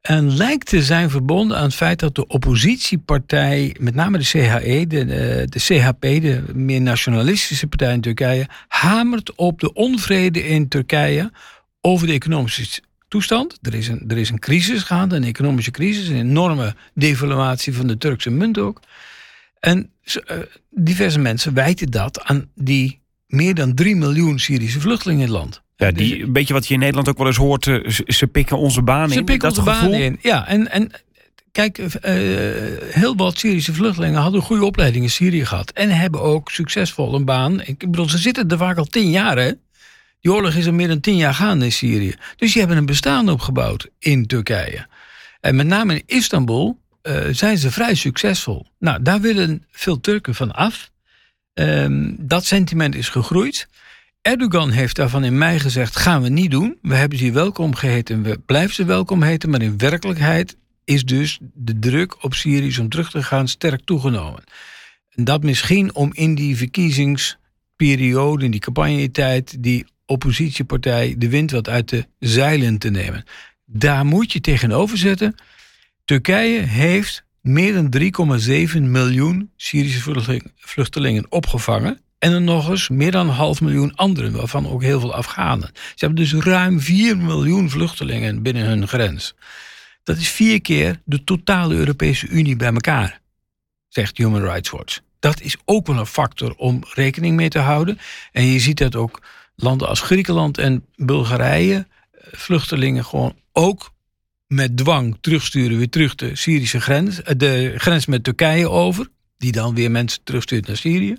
En 0.00 0.36
lijkt 0.36 0.66
te 0.66 0.82
zijn 0.82 1.10
verbonden 1.10 1.56
aan 1.56 1.64
het 1.64 1.74
feit 1.74 1.98
dat 1.98 2.14
de 2.14 2.26
oppositiepartij, 2.26 3.76
met 3.80 3.94
name 3.94 4.18
de 4.18 4.24
CHE, 4.24 4.84
de, 4.88 5.04
de 5.48 5.58
CHP, 5.58 6.00
de 6.00 6.42
meer 6.54 6.80
nationalistische 6.80 7.66
partij 7.66 7.92
in 7.92 8.00
Turkije, 8.00 8.46
hamert 8.68 9.34
op 9.34 9.60
de 9.60 9.72
onvrede 9.72 10.46
in 10.46 10.68
Turkije 10.68 11.30
over 11.80 12.06
de 12.06 12.12
economische 12.12 12.80
toestand. 13.08 13.58
Er 13.62 13.74
is 13.74 13.88
een, 13.88 14.04
er 14.08 14.18
is 14.18 14.30
een 14.30 14.38
crisis 14.38 14.82
gaande, 14.82 15.16
een 15.16 15.24
economische 15.24 15.70
crisis, 15.70 16.08
een 16.08 16.16
enorme 16.16 16.74
devaluatie 16.94 17.74
van 17.74 17.86
de 17.86 17.98
Turkse 17.98 18.30
munt 18.30 18.58
ook. 18.58 18.80
En 19.60 19.90
uh, 20.04 20.36
diverse 20.70 21.18
mensen 21.18 21.54
wijten 21.54 21.90
dat 21.90 22.22
aan 22.22 22.50
die 22.54 23.00
meer 23.26 23.54
dan 23.54 23.74
3 23.74 23.96
miljoen 23.96 24.38
Syrische 24.38 24.80
vluchtelingen 24.80 25.26
in 25.26 25.28
het 25.28 25.38
land. 25.38 25.62
Ja, 25.76 25.90
die, 25.90 26.22
een 26.22 26.32
beetje 26.32 26.54
wat 26.54 26.66
je 26.66 26.74
in 26.74 26.80
Nederland 26.80 27.08
ook 27.08 27.18
wel 27.18 27.26
eens 27.26 27.36
hoort. 27.36 27.66
Eh, 27.66 27.88
ze, 28.06 28.26
pikken 28.26 28.58
onze 28.58 28.82
banen 28.82 29.08
in. 29.08 29.14
Ze 29.14 29.22
pikken 29.22 29.48
onze 29.48 29.62
banen 29.62 30.00
in. 30.00 30.18
Ja, 30.22 30.46
en, 30.46 30.70
en 30.70 30.90
kijk, 31.52 31.80
heel 32.90 33.16
wat 33.16 33.38
Syrische 33.38 33.74
vluchtelingen 33.74 34.20
hadden 34.20 34.40
een 34.40 34.46
goede 34.46 34.64
opleiding 34.64 35.04
in 35.04 35.10
Syrië 35.10 35.44
gehad. 35.44 35.70
En 35.70 35.90
hebben 35.90 36.20
ook 36.20 36.50
succesvol 36.50 37.14
een 37.14 37.24
baan. 37.24 37.60
Ik 37.60 37.78
bedoel, 37.78 38.08
ze 38.08 38.18
zitten 38.18 38.48
er 38.48 38.58
vaak 38.58 38.76
al 38.76 38.84
tien 38.84 39.10
jaar, 39.10 39.38
hè? 39.38 39.52
Die 40.20 40.32
oorlog 40.32 40.54
is 40.54 40.66
al 40.66 40.72
meer 40.72 40.88
dan 40.88 41.00
tien 41.00 41.16
jaar 41.16 41.34
gaande 41.34 41.64
in 41.64 41.72
Syrië. 41.72 42.14
Dus 42.36 42.52
die 42.52 42.60
hebben 42.60 42.76
een 42.78 42.86
bestaan 42.86 43.28
opgebouwd 43.28 43.88
in 43.98 44.26
Turkije. 44.26 44.86
En 45.40 45.56
met 45.56 45.66
name 45.66 45.94
in 45.94 46.02
Istanbul 46.06 46.78
zijn 47.30 47.58
ze 47.58 47.70
vrij 47.70 47.94
succesvol. 47.94 48.66
Nou, 48.78 49.02
daar 49.02 49.20
willen 49.20 49.64
veel 49.70 50.00
Turken 50.00 50.34
van 50.34 50.52
af. 50.52 50.90
Ehm, 51.54 52.14
dat 52.18 52.44
sentiment 52.44 52.94
is 52.94 53.08
gegroeid. 53.08 53.68
Erdogan 54.22 54.70
heeft 54.70 54.96
daarvan 54.96 55.24
in 55.24 55.38
mei 55.38 55.58
gezegd: 55.58 55.96
gaan 55.96 56.22
we 56.22 56.28
niet 56.28 56.50
doen. 56.50 56.78
We 56.82 56.94
hebben 56.94 57.18
ze 57.18 57.32
welkom 57.32 57.74
geheten. 57.74 58.22
We 58.22 58.38
blijven 58.46 58.74
ze 58.74 58.84
welkom 58.84 59.22
heten. 59.22 59.50
Maar 59.50 59.62
in 59.62 59.78
werkelijkheid 59.78 60.56
is 60.84 61.04
dus 61.04 61.38
de 61.54 61.78
druk 61.78 62.24
op 62.24 62.34
Syrië 62.34 62.80
om 62.80 62.88
terug 62.88 63.10
te 63.10 63.22
gaan 63.22 63.48
sterk 63.48 63.80
toegenomen. 63.84 64.44
En 65.14 65.24
dat 65.24 65.42
misschien 65.42 65.94
om 65.94 66.10
in 66.14 66.34
die 66.34 66.56
verkiezingsperiode, 66.56 68.44
in 68.44 68.50
die 68.50 68.60
campagnetijd, 68.60 69.62
die 69.62 69.86
oppositiepartij 70.08 71.14
de 71.18 71.28
wind 71.28 71.50
wat 71.50 71.68
uit 71.68 71.88
de 71.88 72.06
zeilen 72.18 72.78
te 72.78 72.90
nemen. 72.90 73.24
Daar 73.64 74.06
moet 74.06 74.32
je 74.32 74.40
tegenover 74.40 74.98
zetten. 74.98 75.34
Turkije 76.04 76.60
heeft 76.60 77.24
meer 77.40 77.74
dan 77.74 77.94
3,7 78.78 78.82
miljoen 78.82 79.50
Syrische 79.56 80.42
vluchtelingen 80.56 81.26
opgevangen. 81.28 82.00
En 82.18 82.32
er 82.32 82.40
nog 82.40 82.68
eens 82.68 82.88
meer 82.88 83.10
dan 83.10 83.28
een 83.28 83.34
half 83.34 83.60
miljoen 83.60 83.94
anderen, 83.96 84.32
waarvan 84.32 84.68
ook 84.68 84.82
heel 84.82 85.00
veel 85.00 85.14
Afghanen. 85.14 85.70
Ze 85.74 86.04
hebben 86.04 86.16
dus 86.16 86.32
ruim 86.32 86.80
4 86.80 87.16
miljoen 87.16 87.70
vluchtelingen 87.70 88.42
binnen 88.42 88.64
hun 88.64 88.88
grens. 88.88 89.34
Dat 90.02 90.16
is 90.16 90.28
vier 90.28 90.60
keer 90.60 91.00
de 91.04 91.24
totale 91.24 91.74
Europese 91.74 92.28
Unie 92.28 92.56
bij 92.56 92.72
elkaar, 92.72 93.20
zegt 93.88 94.16
Human 94.16 94.42
Rights 94.42 94.70
Watch. 94.70 95.00
Dat 95.18 95.40
is 95.40 95.56
ook 95.64 95.86
wel 95.86 95.98
een 95.98 96.06
factor 96.06 96.54
om 96.54 96.82
rekening 96.94 97.36
mee 97.36 97.48
te 97.48 97.58
houden. 97.58 97.98
En 98.32 98.44
je 98.44 98.60
ziet 98.60 98.78
dat 98.78 98.96
ook 98.96 99.22
landen 99.60 99.88
als 99.88 100.00
Griekenland 100.00 100.58
en 100.58 100.84
Bulgarije 100.96 101.86
eh, 102.10 102.20
vluchtelingen 102.32 103.04
gewoon 103.04 103.36
ook 103.52 103.92
met 104.46 104.76
dwang 104.76 105.16
terugsturen 105.20 105.78
weer 105.78 105.88
terug 105.88 106.14
de 106.14 106.36
Syrische 106.36 106.80
grens, 106.80 107.22
eh, 107.22 107.34
de 107.36 107.74
grens 107.76 108.06
met 108.06 108.24
Turkije 108.24 108.70
over, 108.70 109.08
die 109.36 109.52
dan 109.52 109.74
weer 109.74 109.90
mensen 109.90 110.20
terugstuurt 110.24 110.66
naar 110.66 110.76
Syrië. 110.76 111.16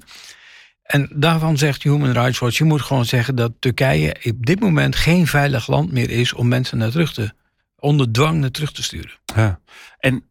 En 0.84 1.10
daarvan 1.16 1.58
zegt 1.58 1.84
Human 1.84 2.12
Rights 2.12 2.40
Watch, 2.40 2.58
je 2.58 2.64
moet 2.64 2.82
gewoon 2.82 3.06
zeggen 3.06 3.36
dat 3.36 3.52
Turkije 3.60 4.16
op 4.24 4.46
dit 4.46 4.60
moment 4.60 4.96
geen 4.96 5.28
veilig 5.28 5.68
land 5.68 5.92
meer 5.92 6.10
is 6.10 6.34
om 6.34 6.48
mensen 6.48 6.78
naar 6.78 6.92
terug 6.92 7.14
te, 7.14 7.32
onder 7.80 8.12
dwang 8.12 8.40
naar 8.40 8.52
terug 8.52 8.72
te 8.72 8.84
sturen. 8.84 9.12
Ja. 9.36 9.60
En 10.00 10.24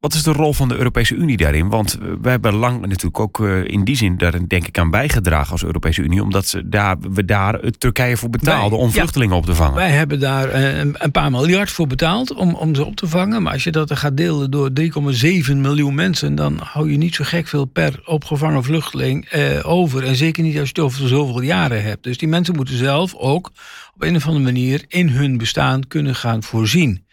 wat 0.00 0.14
is 0.14 0.22
de 0.22 0.32
rol 0.32 0.52
van 0.52 0.68
de 0.68 0.76
Europese 0.76 1.14
Unie 1.14 1.36
daarin? 1.36 1.68
Want 1.68 1.98
wij 2.20 2.30
hebben 2.30 2.54
lang 2.54 2.80
natuurlijk 2.80 3.20
ook 3.20 3.40
eh, 3.40 3.64
in 3.64 3.84
die 3.84 3.96
zin 3.96 4.16
daar 4.16 4.48
denk 4.48 4.66
ik 4.66 4.78
aan 4.78 4.90
bijgedragen 4.90 5.52
als 5.52 5.64
Europese 5.64 6.02
Unie, 6.02 6.22
omdat 6.22 6.46
ze 6.46 6.68
daar, 6.68 6.96
we 7.00 7.24
daar 7.24 7.60
Turkije 7.78 8.16
voor 8.16 8.30
betaalden 8.30 8.78
om 8.78 8.90
vluchtelingen 8.90 9.36
op 9.36 9.46
te 9.46 9.54
vangen. 9.54 9.74
Wij 9.74 9.90
hebben 9.90 10.20
daar 10.20 10.48
eh, 10.48 10.78
een, 10.78 11.10
paar 11.12 11.30
miljard 11.30 11.70
voor 11.70 11.86
betaald 11.86 12.34
om, 12.34 12.54
om 12.54 12.74
ze 12.74 12.84
op 12.84 12.96
te 12.96 13.08
vangen. 13.08 13.42
Maar 13.42 13.52
als 13.52 13.64
je 13.64 13.72
dat 13.72 13.96
gaat 13.96 14.16
delen 14.16 14.50
door 14.50 14.70
3,7 14.80 15.56
miljoen 15.56 15.94
mensen, 15.94 16.34
dan 16.34 16.58
hou 16.62 16.90
je 16.90 16.96
niet 16.96 17.14
zo 17.14 17.24
gek 17.24 17.46
veel 17.46 17.64
per 17.64 18.02
opgevangen 18.04 18.64
vluchteling 18.64 19.24
eh, 19.24 19.60
over. 19.62 20.04
En 20.04 20.16
zeker 20.16 20.42
niet 20.42 20.58
als 20.58 20.68
je 20.68 20.74
het 20.74 20.84
over 20.84 21.08
zoveel 21.08 21.40
jaren 21.40 21.82
hebt. 21.82 22.02
Dus 22.02 22.18
die 22.18 22.28
mensen 22.28 22.56
moeten 22.56 22.76
zelf 22.76 23.14
ook 23.14 23.50
op 23.94 24.02
een 24.02 24.16
of 24.16 24.26
andere 24.26 24.44
manier 24.44 24.84
in 24.88 25.08
hun 25.08 25.38
bestaan 25.38 25.86
kunnen 25.86 26.14
gaan 26.14 26.42
voorzien. 26.42 27.06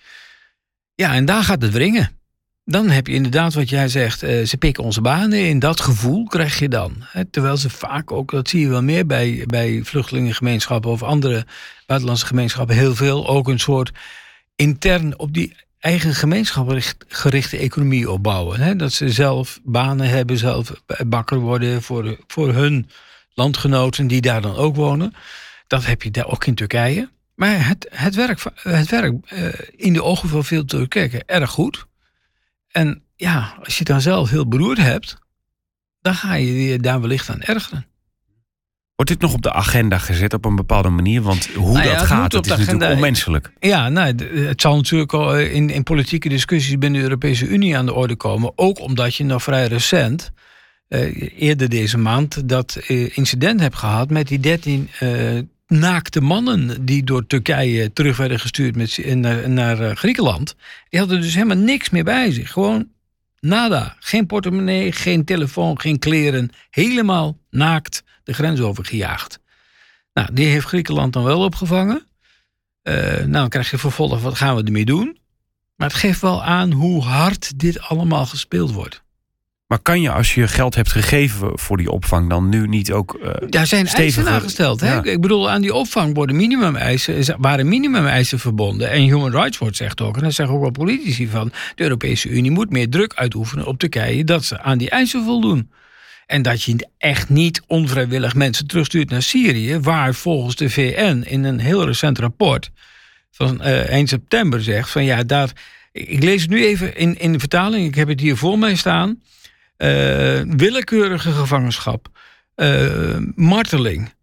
Ja, 0.96 1.14
en 1.14 1.26
daar 1.26 1.44
gaat 1.44 1.62
het 1.62 1.72
wringen. 1.72 2.22
Dan 2.66 2.90
heb 2.90 3.08
je 3.08 3.14
inderdaad 3.14 3.54
wat 3.54 3.70
jij 3.70 3.88
zegt, 3.88 4.24
uh, 4.24 4.46
ze 4.46 4.58
pikken 4.58 4.84
onze 4.84 5.02
banen 5.02 5.40
in. 5.48 5.60
Dat 5.60 5.82
gevoel 5.82 6.28
krijg 6.28 6.60
je 6.60 6.70
dan. 6.70 6.94
Hè? 7.00 7.26
Terwijl 7.26 7.58
ze 7.58 7.70
vaak 7.70 8.12
ook, 8.12 8.32
dat 8.32 8.50
zie 8.50 8.62
je 8.62 8.68
wel 8.68 8.84
meer 8.84 9.06
bij, 9.06 9.44
bij 9.48 9.82
vluchtelingengemeenschappen 9.84 10.92
of 10.92 11.04
andere 11.04 11.46
buitenlandse 11.86 12.26
gemeenschappen, 12.26 12.76
heel 12.76 12.96
veel 12.96 13.28
ook 13.28 13.48
een 13.48 13.60
soort 13.60 13.92
intern 14.56 15.20
op 15.20 15.34
die 15.34 15.56
eigen 15.80 16.14
gemeenschap 16.14 16.80
gerichte 17.08 17.58
economie 17.58 18.12
opbouwen. 18.12 18.60
Hè? 18.60 18.76
Dat 18.76 18.94
ze 18.94 19.10
zelf 19.10 19.60
banen 19.64 20.10
hebben, 20.10 20.38
zelf 20.38 20.84
bakker 21.08 21.40
worden 21.40 21.82
voor, 21.82 22.18
voor 22.28 22.54
hun 22.54 22.90
landgenoten 23.34 24.08
die 24.08 24.22
daar 24.22 24.42
dan 24.42 24.56
ook 24.56 24.76
wonen. 24.76 25.14
Dat 25.68 25.86
heb 25.86 26.04
je 26.04 26.12
daar 26.12 26.28
ook 26.28 26.46
in 26.46 26.56
Turkije. 26.56 27.10
Maar 27.36 27.68
het, 27.68 27.88
het 27.92 28.16
werkt 28.16 28.44
het 28.56 28.90
werk, 28.90 29.14
uh, 29.34 29.54
in 29.76 29.94
de 29.94 30.04
ogen 30.04 30.30
van 30.30 30.44
veel 30.46 30.66
Turken 30.66 31.26
erg 31.26 31.50
goed. 31.50 31.86
En 32.74 33.04
ja, 33.16 33.56
als 33.64 33.78
je 33.78 33.84
dan 33.84 34.02
zelf 34.02 34.30
heel 34.30 34.48
beroerd 34.48 34.78
hebt, 34.78 35.18
dan 36.02 36.16
ga 36.16 36.34
je 36.34 36.64
je 36.64 36.80
daar 36.80 37.02
wellicht 37.02 37.30
aan 37.30 37.42
ergeren. 37.42 37.86
Wordt 38.96 39.12
dit 39.12 39.22
nog 39.22 39.34
op 39.34 39.42
de 39.42 39.54
agenda 39.54 39.98
gezet 39.98 40.34
op 40.34 40.46
een 40.46 40.56
bepaalde 40.56 40.90
manier? 40.90 41.22
Want 41.22 41.46
hoe 41.46 41.74
nou 41.74 41.90
dat 41.90 42.02
gaat, 42.02 42.32
het 42.32 42.46
is 42.46 42.58
natuurlijk 42.58 42.92
onmenselijk. 42.92 43.52
Ja, 43.60 43.90
nou, 43.90 44.16
het 44.48 44.62
zal 44.62 44.76
natuurlijk 44.76 45.14
al 45.14 45.40
in, 45.40 45.70
in 45.70 45.84
politieke 45.84 46.30
discussies 46.30 46.78
binnen 46.78 47.00
de 47.00 47.08
Europese 47.08 47.48
Unie 47.48 47.78
aan 47.78 47.86
de 47.86 47.94
orde 47.94 48.16
komen. 48.16 48.52
Ook 48.56 48.80
omdat 48.80 49.16
je 49.16 49.24
nog 49.24 49.44
vrij 49.44 49.68
recent, 49.68 50.32
eh, 50.88 51.42
eerder 51.42 51.70
deze 51.70 51.98
maand, 51.98 52.50
dat 52.50 52.76
eh, 52.76 53.18
incident 53.18 53.60
hebt 53.60 53.76
gehad 53.76 54.10
met 54.10 54.28
die 54.28 54.40
13 54.40 54.90
eh, 55.00 55.10
naakte 55.80 56.22
mannen 56.22 56.86
die 56.86 57.04
door 57.04 57.28
Turkije 57.28 57.94
terug 57.94 58.18
werden 58.18 58.40
gestuurd 58.40 58.76
met, 58.76 59.16
naar, 59.16 59.50
naar 59.50 59.82
eh, 59.82 59.96
Griekenland. 59.96 60.56
Die 60.90 61.00
hadden 61.00 61.22
dus 61.22 61.34
helemaal 61.34 61.58
niks 61.58 61.90
meer 61.90 62.04
bij 62.04 62.32
zich. 62.32 62.52
Gewoon 62.52 62.90
nada. 63.40 63.96
Geen 64.00 64.26
portemonnee, 64.26 64.92
geen 64.92 65.26
telefoon, 65.26 65.80
geen 65.80 66.00
kleren. 66.00 66.50
Helemaal 66.70 67.38
naakt 67.50 68.04
de 68.24 68.34
grens 68.34 68.60
overgejaagd. 68.60 69.40
Nou, 70.14 70.34
die 70.34 70.48
heeft 70.48 70.66
Griekenland 70.66 71.14
dan 71.14 71.24
wel 71.24 71.44
opgevangen. 71.44 72.06
Uh, 72.84 72.96
nou, 72.96 73.32
dan 73.32 73.50
krijg 73.50 73.72
je 73.72 73.78
vervolgens, 73.78 74.22
wat 74.22 74.38
gaan 74.38 74.56
we 74.56 74.64
ermee 74.64 74.86
doen? 74.86 75.18
Maar 75.76 75.88
het 75.88 75.98
geeft 75.98 76.22
wel 76.22 76.44
aan 76.44 76.72
hoe 76.72 77.04
hard 77.04 77.60
dit 77.60 77.80
allemaal 77.80 78.26
gespeeld 78.26 78.72
wordt. 78.72 79.03
Maar 79.74 79.82
kan 79.82 80.02
je 80.02 80.12
als 80.12 80.34
je 80.34 80.48
geld 80.48 80.76
hebt 80.76 80.92
gegeven 80.92 81.60
voor 81.60 81.78
die 81.78 81.92
opvang 81.92 82.30
dan 82.30 82.50
nu 82.50 82.68
niet 82.68 82.92
ook. 82.92 83.20
Uh, 83.24 83.30
Daar 83.50 83.68
zijn 83.68 83.88
eisen 83.88 84.28
aangesteld. 84.28 84.82
Hè? 84.82 85.06
Ik 85.06 85.22
bedoel, 85.22 85.50
aan 85.50 85.62
die 85.62 85.74
opvang 85.74 86.16
worden 86.16 86.36
minimumeisen, 86.36 87.36
waren 87.38 87.68
minimumeisen 87.68 88.40
verbonden. 88.40 88.90
En 88.90 89.02
Human 89.02 89.32
Rights 89.32 89.58
Watch 89.58 89.76
zegt 89.76 90.02
ook, 90.02 90.18
en 90.18 90.24
dat 90.24 90.34
zeggen 90.34 90.56
ook 90.56 90.62
wel 90.62 90.72
politici 90.72 91.28
van. 91.28 91.52
De 91.76 91.84
Europese 91.84 92.30
Unie 92.30 92.52
moet 92.52 92.70
meer 92.70 92.90
druk 92.90 93.14
uitoefenen 93.14 93.66
op 93.66 93.80
Turkije 93.80 94.24
dat 94.24 94.46
ze 94.46 94.62
aan 94.62 94.78
die 94.78 94.90
eisen 94.90 95.24
voldoen. 95.24 95.72
En 96.26 96.42
dat 96.42 96.64
je 96.64 96.88
echt 96.98 97.30
niet 97.30 97.62
onvrijwillig 97.68 98.36
mensen 98.36 98.68
terugstuurt 98.68 99.10
naar 99.10 99.22
Syrië, 99.22 99.80
waar 99.80 100.14
volgens 100.14 100.56
de 100.56 100.70
VN 100.70 101.24
in 101.26 101.44
een 101.44 101.60
heel 101.60 101.86
recent 101.86 102.20
rapport 102.20 102.72
van 103.32 103.60
uh, 103.62 103.90
1 103.90 104.08
september 104.08 104.64
zegt 104.64 104.90
van 104.90 105.04
ja, 105.04 105.24
daar. 105.24 105.52
Ik 105.92 106.24
lees 106.24 106.42
het 106.42 106.50
nu 106.50 106.66
even 106.66 106.96
in, 106.96 107.20
in 107.20 107.32
de 107.32 107.40
vertaling, 107.40 107.88
ik 107.88 107.96
heb 107.96 108.08
het 108.08 108.20
hier 108.20 108.38
voor 108.38 108.60
mij 108.60 108.76
staan. 108.76 109.22
Uh, 109.78 110.42
willekeurige 110.48 111.32
gevangenschap, 111.32 112.10
uh, 112.56 113.18
marteling 113.36 114.14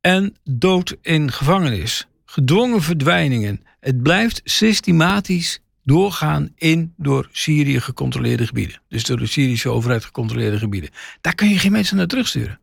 en 0.00 0.36
dood 0.44 0.96
in 1.02 1.32
gevangenis, 1.32 2.06
gedwongen 2.24 2.82
verdwijningen. 2.82 3.62
Het 3.80 4.02
blijft 4.02 4.40
systematisch 4.44 5.60
doorgaan 5.84 6.52
in 6.56 6.94
door 6.96 7.28
Syrië 7.32 7.80
gecontroleerde 7.80 8.46
gebieden. 8.46 8.80
Dus 8.88 9.04
door 9.04 9.18
de 9.18 9.26
Syrische 9.26 9.68
overheid 9.68 10.04
gecontroleerde 10.04 10.58
gebieden. 10.58 10.90
Daar 11.20 11.34
kun 11.34 11.48
je 11.48 11.58
geen 11.58 11.72
mensen 11.72 11.96
naar 11.96 12.06
terugsturen. 12.06 12.60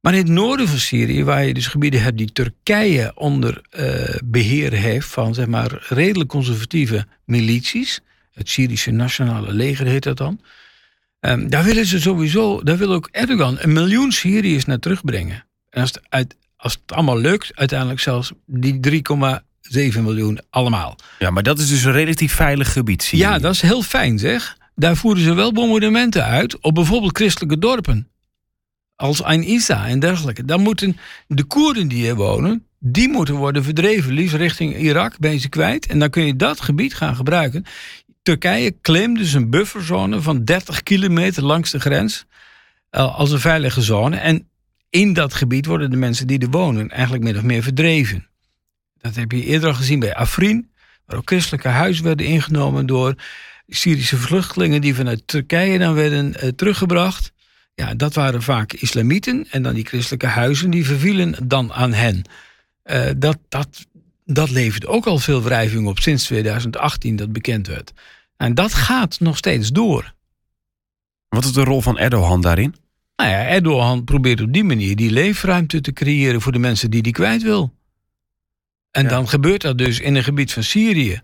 Maar 0.00 0.12
in 0.12 0.18
het 0.18 0.28
noorden 0.28 0.68
van 0.68 0.78
Syrië, 0.78 1.24
waar 1.24 1.44
je 1.44 1.54
dus 1.54 1.66
gebieden 1.66 2.02
hebt 2.02 2.18
die 2.18 2.32
Turkije 2.32 3.12
onder 3.14 3.62
uh, 3.78 4.16
beheer 4.24 4.72
heeft 4.72 5.08
van 5.08 5.34
zeg 5.34 5.46
maar 5.46 5.86
redelijk 5.88 6.30
conservatieve 6.30 7.06
milities, 7.24 8.00
het 8.32 8.48
Syrische 8.48 8.90
Nationale 8.90 9.52
Leger 9.52 9.86
heet 9.86 10.02
dat 10.02 10.16
dan, 10.16 10.40
Um, 11.20 11.50
daar 11.50 11.64
willen 11.64 11.86
ze 11.86 12.00
sowieso, 12.00 12.62
daar 12.62 12.76
wil 12.76 12.92
ook 12.92 13.08
Erdogan 13.10 13.56
een 13.60 13.72
miljoen 13.72 14.12
Syriërs 14.12 14.64
naar 14.64 14.78
terugbrengen. 14.78 15.46
En 15.70 15.80
als 15.80 15.90
het, 15.90 16.00
uit, 16.08 16.36
als 16.56 16.72
het 16.72 16.92
allemaal 16.92 17.18
lukt, 17.18 17.50
uiteindelijk 17.54 18.00
zelfs 18.00 18.32
die 18.46 19.02
3,7 19.94 20.02
miljoen 20.02 20.40
allemaal. 20.50 20.96
Ja, 21.18 21.30
maar 21.30 21.42
dat 21.42 21.58
is 21.58 21.68
dus 21.68 21.84
een 21.84 21.92
relatief 21.92 22.32
veilig 22.32 22.72
gebied. 22.72 23.02
Syrië. 23.02 23.20
Ja, 23.20 23.38
dat 23.38 23.52
is 23.52 23.60
heel 23.60 23.82
fijn 23.82 24.18
zeg. 24.18 24.56
Daar 24.74 24.96
voeren 24.96 25.22
ze 25.22 25.34
wel 25.34 25.52
bombardementen 25.52 26.24
uit 26.24 26.60
op 26.60 26.74
bijvoorbeeld 26.74 27.16
christelijke 27.16 27.58
dorpen. 27.58 28.08
Als 28.96 29.22
Ain 29.22 29.42
Issa 29.42 29.86
en 29.86 30.00
dergelijke. 30.00 30.44
Dan 30.44 30.60
moeten 30.60 30.96
de 31.26 31.44
Koerden 31.44 31.88
die 31.88 31.98
hier 31.98 32.14
wonen, 32.14 32.66
die 32.78 33.08
moeten 33.08 33.34
worden 33.34 33.64
verdreven, 33.64 34.12
liefst 34.12 34.34
richting 34.34 34.76
Irak, 34.76 35.18
ben 35.18 35.32
je 35.32 35.38
ze 35.38 35.48
kwijt. 35.48 35.86
En 35.86 35.98
dan 35.98 36.10
kun 36.10 36.26
je 36.26 36.36
dat 36.36 36.60
gebied 36.60 36.94
gaan 36.94 37.16
gebruiken. 37.16 37.64
Turkije 38.22 38.80
claimt 38.80 39.18
dus 39.18 39.32
een 39.32 39.50
bufferzone 39.50 40.20
van 40.20 40.44
30 40.44 40.82
kilometer 40.82 41.44
langs 41.44 41.70
de 41.70 41.80
grens 41.80 42.26
uh, 42.90 43.16
als 43.16 43.30
een 43.30 43.40
veilige 43.40 43.82
zone. 43.82 44.16
En 44.16 44.48
in 44.90 45.12
dat 45.12 45.34
gebied 45.34 45.66
worden 45.66 45.90
de 45.90 45.96
mensen 45.96 46.26
die 46.26 46.38
er 46.38 46.50
wonen 46.50 46.90
eigenlijk 46.90 47.24
min 47.24 47.36
of 47.36 47.42
meer 47.42 47.62
verdreven. 47.62 48.26
Dat 49.00 49.14
heb 49.14 49.32
je 49.32 49.44
eerder 49.44 49.68
al 49.68 49.74
gezien 49.74 49.98
bij 49.98 50.14
Afrin, 50.14 50.70
waar 51.06 51.16
ook 51.16 51.28
christelijke 51.28 51.68
huizen 51.68 52.04
werden 52.04 52.26
ingenomen 52.26 52.86
door 52.86 53.14
Syrische 53.66 54.16
vluchtelingen 54.16 54.80
die 54.80 54.94
vanuit 54.94 55.22
Turkije 55.26 55.78
dan 55.78 55.94
werden 55.94 56.34
uh, 56.36 56.48
teruggebracht. 56.48 57.32
Ja, 57.74 57.94
dat 57.94 58.14
waren 58.14 58.42
vaak 58.42 58.72
islamieten. 58.72 59.46
En 59.50 59.62
dan 59.62 59.74
die 59.74 59.86
christelijke 59.86 60.26
huizen, 60.26 60.70
die 60.70 60.84
vervielen 60.84 61.34
dan 61.44 61.72
aan 61.72 61.92
hen. 61.92 62.22
Uh, 62.84 63.06
dat, 63.16 63.38
dat, 63.48 63.86
dat 64.32 64.50
levert 64.50 64.86
ook 64.86 65.06
al 65.06 65.18
veel 65.18 65.42
wrijving 65.42 65.86
op 65.86 65.98
sinds 65.98 66.24
2018 66.24 67.16
dat 67.16 67.32
bekend 67.32 67.66
werd. 67.66 67.92
En 68.36 68.54
dat 68.54 68.74
gaat 68.74 69.20
nog 69.20 69.36
steeds 69.36 69.70
door. 69.70 70.14
Wat 71.28 71.44
is 71.44 71.52
de 71.52 71.64
rol 71.64 71.80
van 71.80 71.98
Erdogan 71.98 72.40
daarin? 72.40 72.74
Nou 73.16 73.30
ja, 73.30 73.46
Erdogan 73.46 74.04
probeert 74.04 74.40
op 74.40 74.52
die 74.52 74.64
manier 74.64 74.96
die 74.96 75.10
leefruimte 75.10 75.80
te 75.80 75.92
creëren 75.92 76.40
voor 76.40 76.52
de 76.52 76.58
mensen 76.58 76.90
die 76.90 77.02
die 77.02 77.12
kwijt 77.12 77.42
wil. 77.42 77.74
En 78.90 79.08
dan 79.08 79.28
gebeurt 79.28 79.62
dat 79.62 79.78
dus 79.78 80.00
in 80.00 80.14
een 80.14 80.24
gebied 80.24 80.52
van 80.52 80.62
Syrië. 80.62 81.20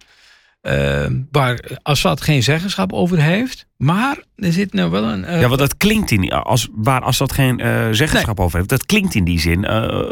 Uh, 0.63 1.07
waar 1.31 1.79
Assad 1.83 2.21
geen 2.21 2.43
zeggenschap 2.43 2.93
over 2.93 3.19
heeft. 3.19 3.67
Maar 3.77 4.19
er 4.37 4.53
zit 4.53 4.73
nou 4.73 4.91
wel 4.91 5.05
een. 5.05 5.23
Uh, 5.23 5.41
ja, 5.41 5.49
want 5.49 5.61
dat 5.61 5.77
klinkt 5.77 6.11
in. 6.11 6.31
Als, 6.31 6.69
waar 6.73 7.01
Assad 7.01 7.33
geen 7.33 7.61
uh, 7.61 7.89
zeggenschap 7.91 8.41
over 8.41 8.57
heeft. 8.57 8.69
Dat 8.71 8.87
klinkt 8.87 9.15
in 9.15 9.25
die 9.25 9.41
zin 9.41 9.65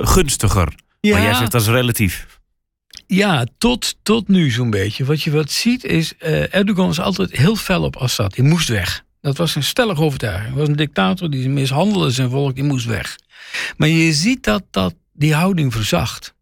gunstiger. 0.06 0.74
Ja, 1.00 1.12
maar 1.12 1.22
jij 1.22 1.34
zegt 1.34 1.52
dat 1.52 1.60
is 1.60 1.68
relatief. 1.68 2.40
Ja, 3.14 3.46
tot, 3.58 3.96
tot 4.02 4.28
nu 4.28 4.50
zo'n 4.50 4.70
beetje. 4.70 5.04
Wat 5.04 5.22
je 5.22 5.30
wat 5.30 5.50
ziet 5.50 5.84
is. 5.84 6.14
Erdogan 6.50 6.90
is 6.90 7.00
altijd 7.00 7.36
heel 7.36 7.56
fel 7.56 7.82
op 7.82 7.96
Assad. 7.96 8.34
Die 8.34 8.44
moest 8.44 8.68
weg. 8.68 9.04
Dat 9.20 9.36
was 9.36 9.54
een 9.54 9.62
stellige 9.62 10.02
overtuiging. 10.02 10.48
Hij 10.48 10.58
was 10.58 10.68
een 10.68 10.76
dictator 10.76 11.30
die 11.30 11.48
mishandelde 11.48 12.10
zijn 12.10 12.30
volk. 12.30 12.54
Die 12.54 12.64
moest 12.64 12.86
weg. 12.86 13.16
Maar 13.76 13.88
je 13.88 14.12
ziet 14.12 14.44
dat, 14.44 14.62
dat 14.70 14.94
die 15.12 15.34
houding 15.34 15.72
verzacht 15.72 16.34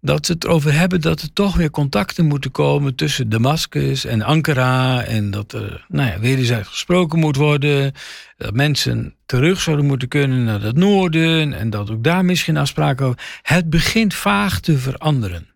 dat 0.00 0.26
ze 0.26 0.32
het 0.32 0.44
erover 0.44 0.72
hebben 0.72 1.00
dat 1.00 1.20
er 1.20 1.32
toch 1.32 1.56
weer 1.56 1.70
contacten 1.70 2.26
moeten 2.26 2.50
komen 2.50 2.94
tussen 2.94 3.28
Damascus 3.28 4.04
en 4.04 4.22
Ankara. 4.22 5.02
En 5.02 5.30
dat 5.30 5.52
er 5.52 5.84
nou 5.88 6.10
ja, 6.10 6.18
wederzijds 6.18 6.68
gesproken 6.68 7.18
moet 7.18 7.36
worden. 7.36 7.92
Dat 8.36 8.54
mensen 8.54 9.14
terug 9.26 9.60
zouden 9.60 9.86
moeten 9.86 10.08
kunnen 10.08 10.44
naar 10.44 10.62
het 10.62 10.76
noorden. 10.76 11.52
En 11.52 11.70
dat 11.70 11.90
ook 11.90 12.04
daar 12.04 12.24
misschien 12.24 12.56
afspraken 12.56 13.06
over. 13.06 13.18
Het 13.42 13.70
begint 13.70 14.14
vaag 14.14 14.60
te 14.60 14.78
veranderen. 14.78 15.49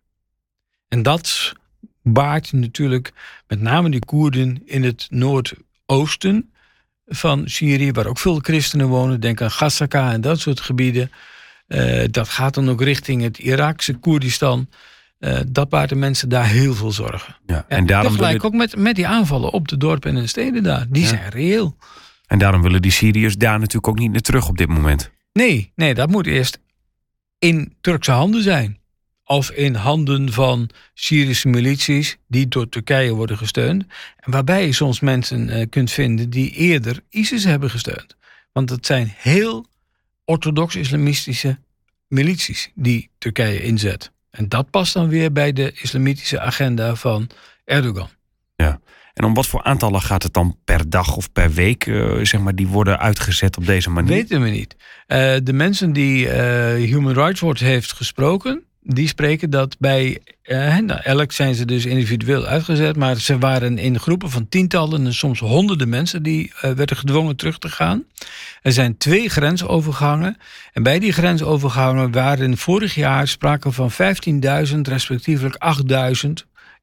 En 0.87 1.03
dat 1.03 1.53
baart 2.01 2.51
natuurlijk 2.51 3.13
met 3.47 3.61
name 3.61 3.89
die 3.89 4.05
Koerden 4.05 4.61
in 4.65 4.83
het 4.83 5.07
noordoosten 5.09 6.49
van 7.05 7.43
Syrië, 7.49 7.91
waar 7.91 8.05
ook 8.05 8.17
veel 8.17 8.39
christenen 8.39 8.87
wonen. 8.87 9.19
Denk 9.19 9.41
aan 9.41 9.51
Gassaka 9.51 10.11
en 10.11 10.21
dat 10.21 10.39
soort 10.39 10.59
gebieden. 10.59 11.11
Uh, 11.67 12.03
dat 12.11 12.29
gaat 12.29 12.53
dan 12.53 12.69
ook 12.69 12.81
richting 12.81 13.21
het 13.21 13.37
Iraakse 13.37 13.93
Koerdistan. 13.93 14.69
Uh, 15.19 15.39
dat 15.47 15.69
baart 15.69 15.89
de 15.89 15.95
mensen 15.95 16.29
daar 16.29 16.47
heel 16.47 16.73
veel 16.73 16.91
zorgen. 16.91 17.35
Ja, 17.45 17.65
en, 17.67 17.77
en 17.77 17.85
daarom 17.85 18.11
tegelijk 18.11 18.43
ook 18.43 18.53
met, 18.53 18.75
met 18.75 18.95
die 18.95 19.07
aanvallen 19.07 19.51
op 19.51 19.67
de 19.67 19.77
dorpen 19.77 20.15
en 20.15 20.21
de 20.21 20.27
steden 20.27 20.63
daar. 20.63 20.85
Die 20.89 21.05
zijn 21.05 21.29
reëel. 21.29 21.77
En 22.27 22.39
daarom 22.39 22.61
willen 22.61 22.81
die 22.81 22.91
Syriërs 22.91 23.37
daar 23.37 23.59
natuurlijk 23.59 23.87
ook 23.87 23.99
niet 23.99 24.11
naar 24.11 24.21
terug 24.21 24.47
op 24.47 24.57
dit 24.57 24.67
moment. 24.67 25.11
Nee, 25.33 25.71
nee, 25.75 25.93
dat 25.93 26.09
moet 26.09 26.27
eerst 26.27 26.59
in 27.39 27.75
Turkse 27.81 28.11
handen 28.11 28.43
zijn. 28.43 28.79
Of 29.27 29.51
in 29.51 29.75
handen 29.75 30.33
van 30.33 30.69
Syrische 30.93 31.47
milities 31.47 32.17
die 32.27 32.47
door 32.47 32.69
Turkije 32.69 33.13
worden 33.13 33.37
gesteund. 33.37 33.85
En 34.17 34.31
waarbij 34.31 34.65
je 34.65 34.73
soms 34.73 34.99
mensen 34.99 35.49
uh, 35.49 35.65
kunt 35.69 35.91
vinden 35.91 36.29
die 36.29 36.51
eerder 36.51 37.01
ISIS 37.09 37.43
hebben 37.43 37.69
gesteund. 37.69 38.15
Want 38.51 38.67
dat 38.67 38.85
zijn 38.85 39.13
heel 39.17 39.65
orthodox-islamistische 40.25 41.57
milities 42.07 42.71
die 42.73 43.09
Turkije 43.17 43.63
inzet. 43.63 44.11
En 44.29 44.49
dat 44.49 44.69
past 44.69 44.93
dan 44.93 45.07
weer 45.07 45.31
bij 45.31 45.53
de 45.53 45.71
islamitische 45.81 46.39
agenda 46.39 46.95
van 46.95 47.29
Erdogan. 47.65 48.09
Ja. 48.55 48.79
En 49.13 49.23
om 49.23 49.33
wat 49.33 49.47
voor 49.47 49.63
aantallen 49.63 50.01
gaat 50.01 50.23
het 50.23 50.33
dan 50.33 50.57
per 50.63 50.89
dag 50.89 51.15
of 51.15 51.31
per 51.31 51.51
week, 51.51 51.85
uh, 51.85 52.25
zeg 52.25 52.41
maar, 52.41 52.55
die 52.55 52.67
worden 52.67 52.99
uitgezet 52.99 53.57
op 53.57 53.65
deze 53.65 53.89
manier? 53.89 54.09
Weten 54.09 54.41
we 54.41 54.49
niet. 54.49 54.75
Uh, 55.07 55.35
de 55.43 55.53
mensen 55.53 55.93
die 55.93 56.25
uh, 56.25 56.33
Human 56.73 57.13
Rights 57.13 57.39
Watch 57.39 57.59
heeft 57.61 57.93
gesproken, 57.93 58.63
die 58.87 59.07
spreken 59.07 59.49
dat 59.49 59.75
bij 59.79 60.19
uh, 60.43 60.77
nou, 60.77 60.99
elk 61.03 61.31
zijn 61.31 61.55
ze 61.55 61.65
dus 61.65 61.85
individueel 61.85 62.45
uitgezet, 62.45 62.95
maar 62.95 63.15
ze 63.15 63.37
waren 63.37 63.77
in 63.77 63.99
groepen 63.99 64.29
van 64.29 64.49
tientallen 64.49 65.05
en 65.05 65.13
soms 65.13 65.39
honderden 65.39 65.89
mensen 65.89 66.23
die 66.23 66.51
uh, 66.55 66.71
werden 66.71 66.97
gedwongen 66.97 67.35
terug 67.35 67.57
te 67.57 67.69
gaan. 67.69 68.03
Er 68.61 68.71
zijn 68.71 68.97
twee 68.97 69.29
grensovergangen 69.29 70.37
en 70.73 70.83
bij 70.83 70.99
die 70.99 71.11
grensovergangen 71.11 72.11
waren 72.11 72.57
vorig 72.57 72.95
jaar 72.95 73.27
sprake 73.27 73.71
van 73.71 73.91
15.000 73.91 74.79
respectievelijk 74.81 75.57
8.000 76.25 76.29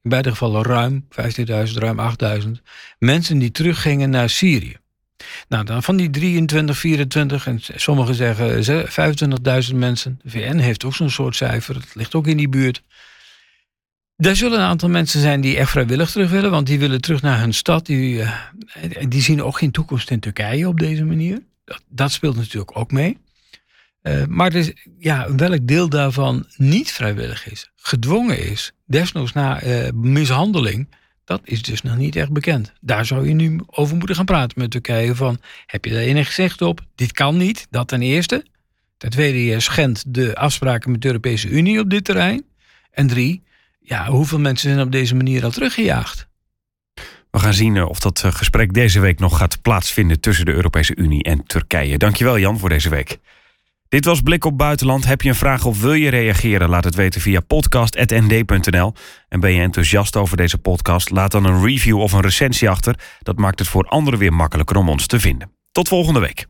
in 0.03 0.11
beide 0.11 0.31
gevallen 0.31 0.63
ruim 0.63 1.07
15.000, 1.11 1.73
ruim 1.75 1.99
8.000 2.43 2.49
mensen 2.99 3.39
die 3.39 3.51
teruggingen 3.51 4.11
naar 4.11 4.31
Syrië. 4.31 4.82
Nou, 5.49 5.65
dan 5.65 5.83
van 5.83 5.97
die 5.97 6.11
23, 6.11 6.79
24 6.79 7.47
en 7.47 7.61
sommigen 7.77 8.15
zeggen 8.15 8.87
25.000 9.71 9.75
mensen. 9.75 10.21
De 10.23 10.31
VN 10.31 10.57
heeft 10.57 10.85
ook 10.85 10.95
zo'n 10.95 11.11
soort 11.11 11.37
cijfer. 11.37 11.75
Het 11.75 11.95
ligt 11.95 12.15
ook 12.15 12.27
in 12.27 12.37
die 12.37 12.49
buurt. 12.49 12.83
Er 14.17 14.37
zullen 14.37 14.59
een 14.59 14.67
aantal 14.67 14.89
mensen 14.89 15.21
zijn 15.21 15.41
die 15.41 15.57
echt 15.57 15.71
vrijwillig 15.71 16.11
terug 16.11 16.31
willen, 16.31 16.51
want 16.51 16.67
die 16.67 16.79
willen 16.79 17.01
terug 17.01 17.23
naar 17.23 17.41
hun 17.41 17.55
stad. 17.55 17.87
Die, 17.87 18.15
uh, 18.17 18.33
die 19.09 19.23
zien 19.23 19.43
ook 19.43 19.59
geen 19.59 19.71
toekomst 19.71 20.11
in 20.11 20.21
Turkije 20.21 20.69
op 20.69 20.79
deze 20.79 21.05
manier. 21.05 21.43
Dat, 21.65 21.83
dat 21.89 22.13
speelt 22.13 22.37
natuurlijk 22.37 22.77
ook 22.77 22.91
mee. 22.91 23.19
Uh, 24.03 24.25
maar 24.25 24.51
dus, 24.51 24.73
ja, 24.99 25.35
welk 25.35 25.67
deel 25.67 25.89
daarvan 25.89 26.47
niet 26.57 26.93
vrijwillig 26.93 27.51
is, 27.51 27.71
gedwongen 27.77 28.51
is, 28.51 28.73
desnoods 28.85 29.33
na 29.33 29.63
uh, 29.63 29.91
mishandeling, 29.93 30.89
dat 31.25 31.41
is 31.45 31.63
dus 31.63 31.83
nog 31.83 31.97
niet 31.97 32.17
echt 32.17 32.33
bekend. 32.33 32.73
Daar 32.81 33.07
zou 33.07 33.29
je 33.29 33.35
nu 33.35 33.61
over 33.67 33.97
moeten 33.97 34.17
gaan 34.17 34.25
praten 34.25 34.59
met 34.61 34.71
Turkije. 34.71 35.15
Van, 35.15 35.41
heb 35.67 35.85
je 35.85 35.91
daar 35.91 36.01
enig 36.01 36.27
gezegd 36.27 36.63
op? 36.63 36.81
Dit 36.95 37.13
kan 37.13 37.37
niet, 37.37 37.67
dat 37.71 37.89
ten 37.89 38.03
eerste. 38.03 38.45
Ten 38.99 39.11
tweede, 39.11 39.45
je 39.45 39.61
schendt 39.61 40.15
de 40.15 40.37
afspraken 40.37 40.91
met 40.91 41.01
de 41.01 41.07
Europese 41.07 41.49
Unie 41.49 41.81
op 41.81 41.91
dit 41.91 42.05
terrein. 42.05 42.45
En 42.91 43.07
drie, 43.07 43.43
ja, 43.81 44.07
hoeveel 44.07 44.39
mensen 44.39 44.71
zijn 44.71 44.87
op 44.87 44.93
deze 44.93 45.15
manier 45.15 45.45
al 45.45 45.51
teruggejaagd? 45.51 46.31
We 47.31 47.39
gaan 47.39 47.55
zien 47.55 47.77
eh, 47.77 47.89
of 47.89 48.01
dat 48.01 48.23
eh, 48.25 48.33
gesprek 48.33 48.75
deze 48.75 49.01
week 49.01 49.19
nog 49.19 49.39
gaat 49.39 49.63
plaatsvinden 49.63 50.21
tussen 50.21 50.45
de 50.45 50.53
Europese 50.53 50.97
Unie 50.97 51.23
en 51.23 51.45
Turkije. 51.45 51.99
Dankjewel 51.99 52.39
Jan 52.39 52.59
voor 52.59 52.69
deze 52.69 52.89
week. 52.89 53.19
Dit 53.93 54.05
was 54.05 54.21
Blik 54.21 54.45
op 54.45 54.59
Buitenland. 54.59 55.05
Heb 55.05 55.23
je 55.23 55.29
een 55.29 55.35
vraag 55.35 55.65
of 55.65 55.81
wil 55.81 55.93
je 55.93 56.11
reageren? 56.11 56.69
Laat 56.69 56.85
het 56.85 56.95
weten 56.95 57.21
via 57.21 57.41
podcast.nd.nl. 57.41 58.93
En 59.29 59.41
ben 59.41 59.53
je 59.53 59.61
enthousiast 59.61 60.17
over 60.17 60.37
deze 60.37 60.59
podcast? 60.59 61.11
Laat 61.11 61.31
dan 61.31 61.45
een 61.45 61.65
review 61.65 62.01
of 62.01 62.13
een 62.13 62.21
recensie 62.21 62.71
achter. 62.71 62.99
Dat 63.19 63.39
maakt 63.39 63.59
het 63.59 63.69
voor 63.69 63.85
anderen 63.85 64.19
weer 64.19 64.33
makkelijker 64.33 64.77
om 64.77 64.89
ons 64.89 65.07
te 65.07 65.21
vinden. 65.21 65.51
Tot 65.73 65.89
volgende 65.89 66.21
week. 66.21 66.47